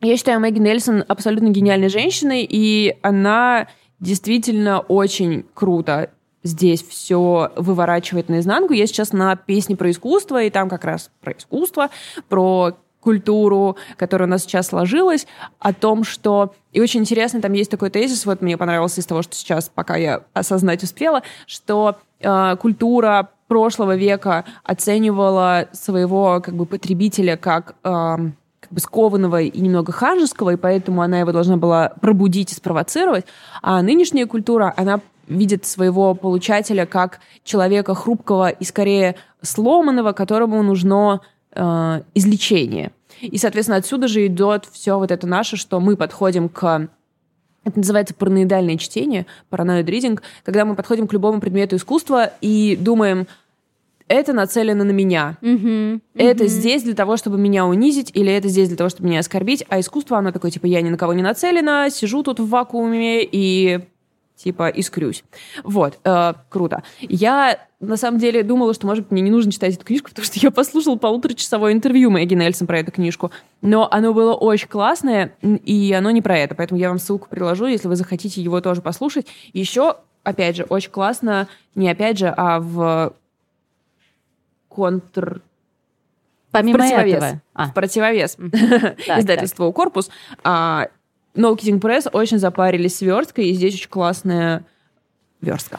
Я 0.00 0.16
считаю 0.16 0.40
Мэгги 0.40 0.58
Нельсон 0.58 1.04
абсолютно 1.06 1.48
гениальной 1.48 1.88
женщиной, 1.88 2.46
и 2.48 2.96
она 3.02 3.68
действительно 4.00 4.80
очень 4.80 5.44
круто 5.54 6.10
здесь 6.44 6.82
все 6.82 7.50
выворачивает 7.56 8.28
наизнанку. 8.28 8.72
Я 8.72 8.86
сейчас 8.86 9.12
на 9.12 9.34
песне 9.34 9.76
про 9.76 9.90
искусство, 9.90 10.42
и 10.42 10.50
там 10.50 10.68
как 10.68 10.84
раз 10.84 11.10
про 11.20 11.32
искусство, 11.32 11.90
про 12.28 12.74
культуру, 13.08 13.76
которая 13.96 14.28
у 14.28 14.30
нас 14.30 14.42
сейчас 14.42 14.66
сложилась, 14.66 15.26
о 15.58 15.72
том, 15.72 16.04
что... 16.04 16.52
И 16.74 16.80
очень 16.82 17.00
интересно, 17.00 17.40
там 17.40 17.54
есть 17.54 17.70
такой 17.70 17.88
тезис, 17.88 18.26
вот 18.26 18.42
мне 18.42 18.58
понравился 18.58 19.00
из 19.00 19.06
того, 19.06 19.22
что 19.22 19.34
сейчас, 19.34 19.70
пока 19.74 19.96
я 19.96 20.24
осознать 20.34 20.82
успела, 20.82 21.22
что 21.46 21.96
э, 22.20 22.56
культура 22.60 23.30
прошлого 23.46 23.96
века 23.96 24.44
оценивала 24.62 25.68
своего 25.72 26.42
как 26.44 26.54
бы 26.54 26.66
потребителя 26.66 27.38
как 27.38 27.76
эм, 27.82 28.36
как 28.60 28.72
бы 28.72 28.80
скованного 28.80 29.40
и 29.40 29.58
немного 29.58 29.90
ханжеского, 29.90 30.50
и 30.50 30.56
поэтому 30.56 31.00
она 31.00 31.20
его 31.20 31.32
должна 31.32 31.56
была 31.56 31.92
пробудить 32.02 32.52
и 32.52 32.54
спровоцировать. 32.54 33.24
А 33.62 33.80
нынешняя 33.80 34.26
культура, 34.26 34.74
она 34.76 35.00
видит 35.28 35.64
своего 35.64 36.14
получателя 36.14 36.84
как 36.84 37.20
человека 37.42 37.94
хрупкого 37.94 38.50
и 38.50 38.64
скорее 38.64 39.14
сломанного, 39.40 40.12
которому 40.12 40.62
нужно 40.62 41.20
э, 41.52 42.02
излечение. 42.14 42.90
И, 43.20 43.38
соответственно, 43.38 43.78
отсюда 43.78 44.08
же 44.08 44.26
идет 44.26 44.66
все 44.70 44.98
вот 44.98 45.10
это 45.10 45.26
наше, 45.26 45.56
что 45.56 45.80
мы 45.80 45.96
подходим 45.96 46.48
к 46.48 46.88
это 47.64 47.78
называется 47.78 48.14
параноидальное 48.14 48.78
чтение, 48.78 49.26
параноид 49.50 49.86
ридинг, 49.88 50.22
когда 50.42 50.64
мы 50.64 50.74
подходим 50.74 51.06
к 51.06 51.12
любому 51.12 51.40
предмету 51.40 51.76
искусства 51.76 52.32
и 52.40 52.76
думаем, 52.80 53.26
это 54.06 54.32
нацелено 54.32 54.84
на 54.84 54.90
меня. 54.90 55.36
Мгм. 55.42 56.00
Это 56.14 56.44
Мгм. 56.44 56.48
здесь 56.48 56.82
для 56.82 56.94
того, 56.94 57.16
чтобы 57.18 57.36
меня 57.36 57.66
унизить, 57.66 58.10
или 58.14 58.32
это 58.32 58.48
здесь 58.48 58.68
для 58.68 58.76
того, 58.76 58.88
чтобы 58.88 59.08
меня 59.08 59.20
оскорбить. 59.20 59.64
А 59.68 59.78
искусство, 59.80 60.16
оно 60.16 60.32
такое, 60.32 60.50
типа, 60.50 60.66
я 60.66 60.80
ни 60.80 60.88
на 60.88 60.96
кого 60.96 61.12
не 61.12 61.22
нацелена, 61.22 61.90
сижу 61.90 62.22
тут 62.22 62.40
в 62.40 62.48
вакууме 62.48 63.22
и 63.22 63.80
типа 64.38 64.68
искрюсь. 64.68 65.24
Вот, 65.64 65.98
э, 66.04 66.34
круто. 66.48 66.82
Я 67.00 67.58
на 67.80 67.96
самом 67.96 68.18
деле 68.18 68.42
думала, 68.42 68.72
что, 68.72 68.86
может 68.86 69.04
быть, 69.04 69.12
мне 69.12 69.22
не 69.22 69.30
нужно 69.30 69.52
читать 69.52 69.74
эту 69.74 69.84
книжку, 69.84 70.08
потому 70.10 70.24
что 70.24 70.38
я 70.38 70.50
послушала 70.50 70.96
полуторачасовое 70.96 71.72
интервью 71.72 72.10
Мэгги 72.10 72.34
Нельсон 72.34 72.66
про 72.66 72.78
эту 72.78 72.92
книжку. 72.92 73.30
Но 73.60 73.88
оно 73.90 74.14
было 74.14 74.34
очень 74.34 74.68
классное, 74.68 75.34
и 75.42 75.92
оно 75.92 76.10
не 76.10 76.22
про 76.22 76.38
это. 76.38 76.54
Поэтому 76.54 76.80
я 76.80 76.88
вам 76.88 76.98
ссылку 76.98 77.28
приложу, 77.28 77.66
если 77.66 77.88
вы 77.88 77.96
захотите 77.96 78.40
его 78.40 78.60
тоже 78.60 78.80
послушать. 78.80 79.26
Еще, 79.52 79.96
опять 80.22 80.56
же, 80.56 80.64
очень 80.64 80.90
классно, 80.90 81.48
не 81.74 81.90
опять 81.90 82.18
же, 82.18 82.32
а 82.34 82.60
в 82.60 83.14
контр... 84.68 85.42
Помимо 86.50 86.78
в 86.78 86.80
противовес. 86.80 87.14
этого. 87.14 87.42
А. 87.52 87.66
В 87.66 87.74
противовес. 87.74 88.36
Так, 89.06 89.18
Издательство 89.18 89.70
«Корпус». 89.70 90.08
А, 90.42 90.88
No 91.38 91.56
Kidding 91.56 91.80
Press 91.80 92.10
очень 92.12 92.38
запарились 92.38 92.96
с 92.96 93.00
версткой, 93.00 93.46
и 93.46 93.52
здесь 93.52 93.74
очень 93.74 93.88
классная 93.88 94.66
верстка. 95.40 95.78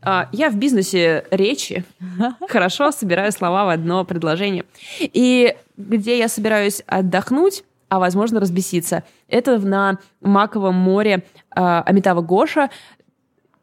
А, 0.00 0.30
Я 0.32 0.48
в 0.48 0.56
бизнесе 0.56 1.26
речи 1.30 1.84
хорошо 2.48 2.90
собираю 2.90 3.30
слова 3.30 3.66
в 3.66 3.68
одно 3.68 4.06
предложение. 4.06 4.64
И 5.00 5.54
где 5.76 6.18
я 6.18 6.28
собираюсь 6.28 6.82
отдохнуть, 6.86 7.64
а 7.90 7.98
возможно 7.98 8.40
разбеситься, 8.40 9.04
это 9.28 9.58
на 9.58 9.98
Маковом 10.22 10.76
море 10.76 11.24
а, 11.50 11.82
Амитава 11.82 12.22
Гоша, 12.22 12.70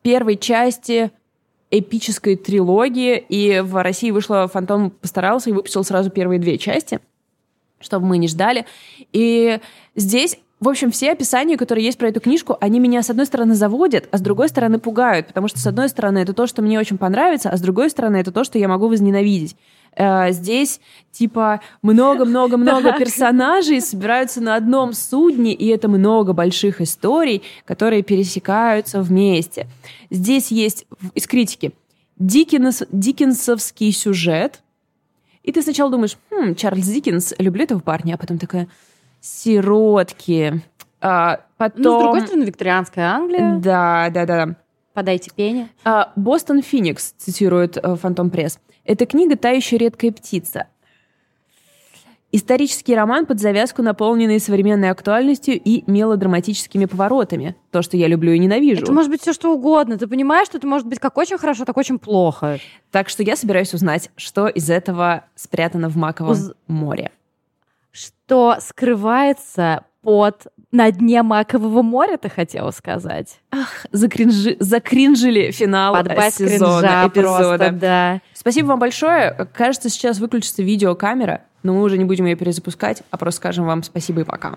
первой 0.04 0.38
части 0.38 1.10
эпической 1.72 2.36
трилогии, 2.36 3.18
и 3.18 3.62
в 3.62 3.82
России 3.82 4.12
вышла 4.12 4.48
«Фантом 4.48 4.92
постарался» 4.92 5.50
и 5.50 5.54
выпустил 5.54 5.84
сразу 5.84 6.12
первые 6.12 6.40
две 6.40 6.60
части, 6.60 7.00
чтобы 7.86 8.06
мы 8.08 8.18
не 8.18 8.28
ждали. 8.28 8.66
И 9.14 9.60
здесь 9.96 10.38
в 10.62 10.70
общем, 10.70 10.90
все 10.90 11.12
описания, 11.12 11.58
которые 11.58 11.86
есть 11.86 11.98
про 11.98 12.08
эту 12.08 12.22
книжку, 12.22 12.58
они 12.62 12.80
меня, 12.80 13.04
с 13.04 13.10
одной 13.10 13.26
стороны, 13.26 13.56
заводят, 13.56 14.08
а 14.12 14.18
с 14.18 14.22
другой 14.22 14.48
стороны, 14.48 14.80
пугают. 14.80 15.28
Потому 15.28 15.48
что, 15.50 15.60
с 15.60 15.68
одной 15.68 15.90
стороны, 15.90 16.20
это 16.20 16.34
то, 16.34 16.48
что 16.48 16.62
мне 16.62 16.80
очень 16.80 16.98
понравится, 16.98 17.50
а 17.50 17.58
с 17.58 17.62
другой 17.62 17.90
стороны, 17.90 18.18
это 18.18 18.32
то, 18.32 18.44
что 18.46 18.58
я 18.58 18.70
могу 18.70 18.88
возненавидеть. 18.88 19.58
Э, 19.96 20.32
Здесь, 20.32 20.80
типа, 21.12 21.60
много-много-много 21.82 22.94
персонажей 22.98 23.82
собираются 23.82 24.42
на 24.42 24.56
одном 24.56 24.94
судне, 24.94 25.54
и 25.54 25.68
это 25.68 25.90
много 25.90 26.32
больших 26.32 26.80
историй, 26.80 27.44
которые 27.66 28.02
пересекаются 28.02 29.02
вместе. 29.02 29.68
Здесь 30.10 30.52
есть 30.52 30.88
из 31.14 31.28
критики 31.28 31.74
Диккенс, 32.18 32.84
диккенсовский 32.92 33.92
сюжет, 33.92 34.62
и 35.46 35.52
ты 35.52 35.62
сначала 35.62 35.92
думаешь, 35.92 36.18
хм, 36.32 36.56
Чарльз 36.56 36.88
Диккенс, 36.88 37.36
люблю 37.38 37.64
этого 37.64 37.80
парня, 37.80 38.16
а 38.16 38.18
потом 38.18 38.40
такая, 38.40 38.68
сиротки. 39.22 40.62
А, 41.02 41.42
потом... 41.58 41.82
Ну, 41.84 42.00
с 42.00 42.04
другой 42.04 42.22
стороны, 42.22 42.44
викторианская 42.46 43.12
Англия. 43.12 43.60
Да, 43.60 44.10
да, 44.12 44.26
да. 44.26 44.56
Подайте 44.94 45.30
пение. 45.36 45.70
А, 45.84 46.12
Бостон 46.16 46.62
Феникс, 46.62 47.14
цитирует 47.18 47.78
э, 47.78 47.96
Фантом 47.96 48.30
Пресс. 48.30 48.60
Это 48.86 49.06
книга 49.06 49.36
«Та 49.36 49.50
еще 49.50 49.78
редкая 49.78 50.12
птица». 50.12 50.68
Исторический 52.36 52.96
роман 52.96 53.26
под 53.26 53.40
завязку, 53.40 53.82
наполненный 53.82 54.42
современной 54.42 54.90
актуальностью 54.90 55.58
и 55.58 55.90
мелодраматическими 55.90 56.84
поворотами. 56.84 57.56
То, 57.72 57.82
что 57.82 57.96
я 57.96 58.10
люблю 58.10 58.34
и 58.34 58.40
ненавижу. 58.40 58.84
Это 58.84 58.92
может 58.92 59.10
быть 59.10 59.22
все 59.22 59.32
что 59.32 59.54
угодно. 59.54 59.98
Ты 59.98 60.06
понимаешь, 60.06 60.48
что 60.48 60.58
это 60.58 60.68
может 60.68 60.86
быть 60.86 61.00
как 61.00 61.18
очень 61.18 61.38
хорошо, 61.38 61.64
так 61.64 61.78
очень 61.78 61.98
плохо. 61.98 62.60
Так 62.92 63.08
что 63.08 63.24
я 63.24 63.38
собираюсь 63.38 63.74
узнать, 63.74 64.12
что 64.18 64.50
из 64.50 64.70
этого 64.70 65.24
спрятано 65.36 65.88
в 65.88 65.96
Маковом 65.96 66.32
Уз- 66.32 66.52
море. 66.68 67.12
Что 67.92 68.58
скрывается 68.60 69.86
под 70.02 70.48
на 70.72 70.92
дне 70.92 71.24
макового 71.24 71.82
моря, 71.84 72.18
ты 72.18 72.28
хотела 72.28 72.72
сказать? 72.72 73.40
Закринжи... 73.94 74.58
Закринжили 74.60 75.52
финал 75.52 75.94
Подбать 75.94 76.36
сезона, 76.36 77.06
эпизода. 77.08 77.58
просто, 77.58 77.72
да. 77.72 78.22
Спасибо 78.34 78.68
вам 78.68 78.80
большое. 78.80 79.48
Кажется, 79.54 79.88
сейчас 79.90 80.20
выключится 80.20 80.64
видеокамера, 80.64 81.46
но 81.66 81.74
мы 81.74 81.82
уже 81.82 81.98
не 81.98 82.06
будем 82.06 82.26
ее 82.26 82.36
перезапускать, 82.36 83.02
а 83.10 83.18
просто 83.18 83.40
скажем 83.40 83.66
вам 83.66 83.82
спасибо 83.84 84.22
и 84.22 84.24
пока. 84.24 84.56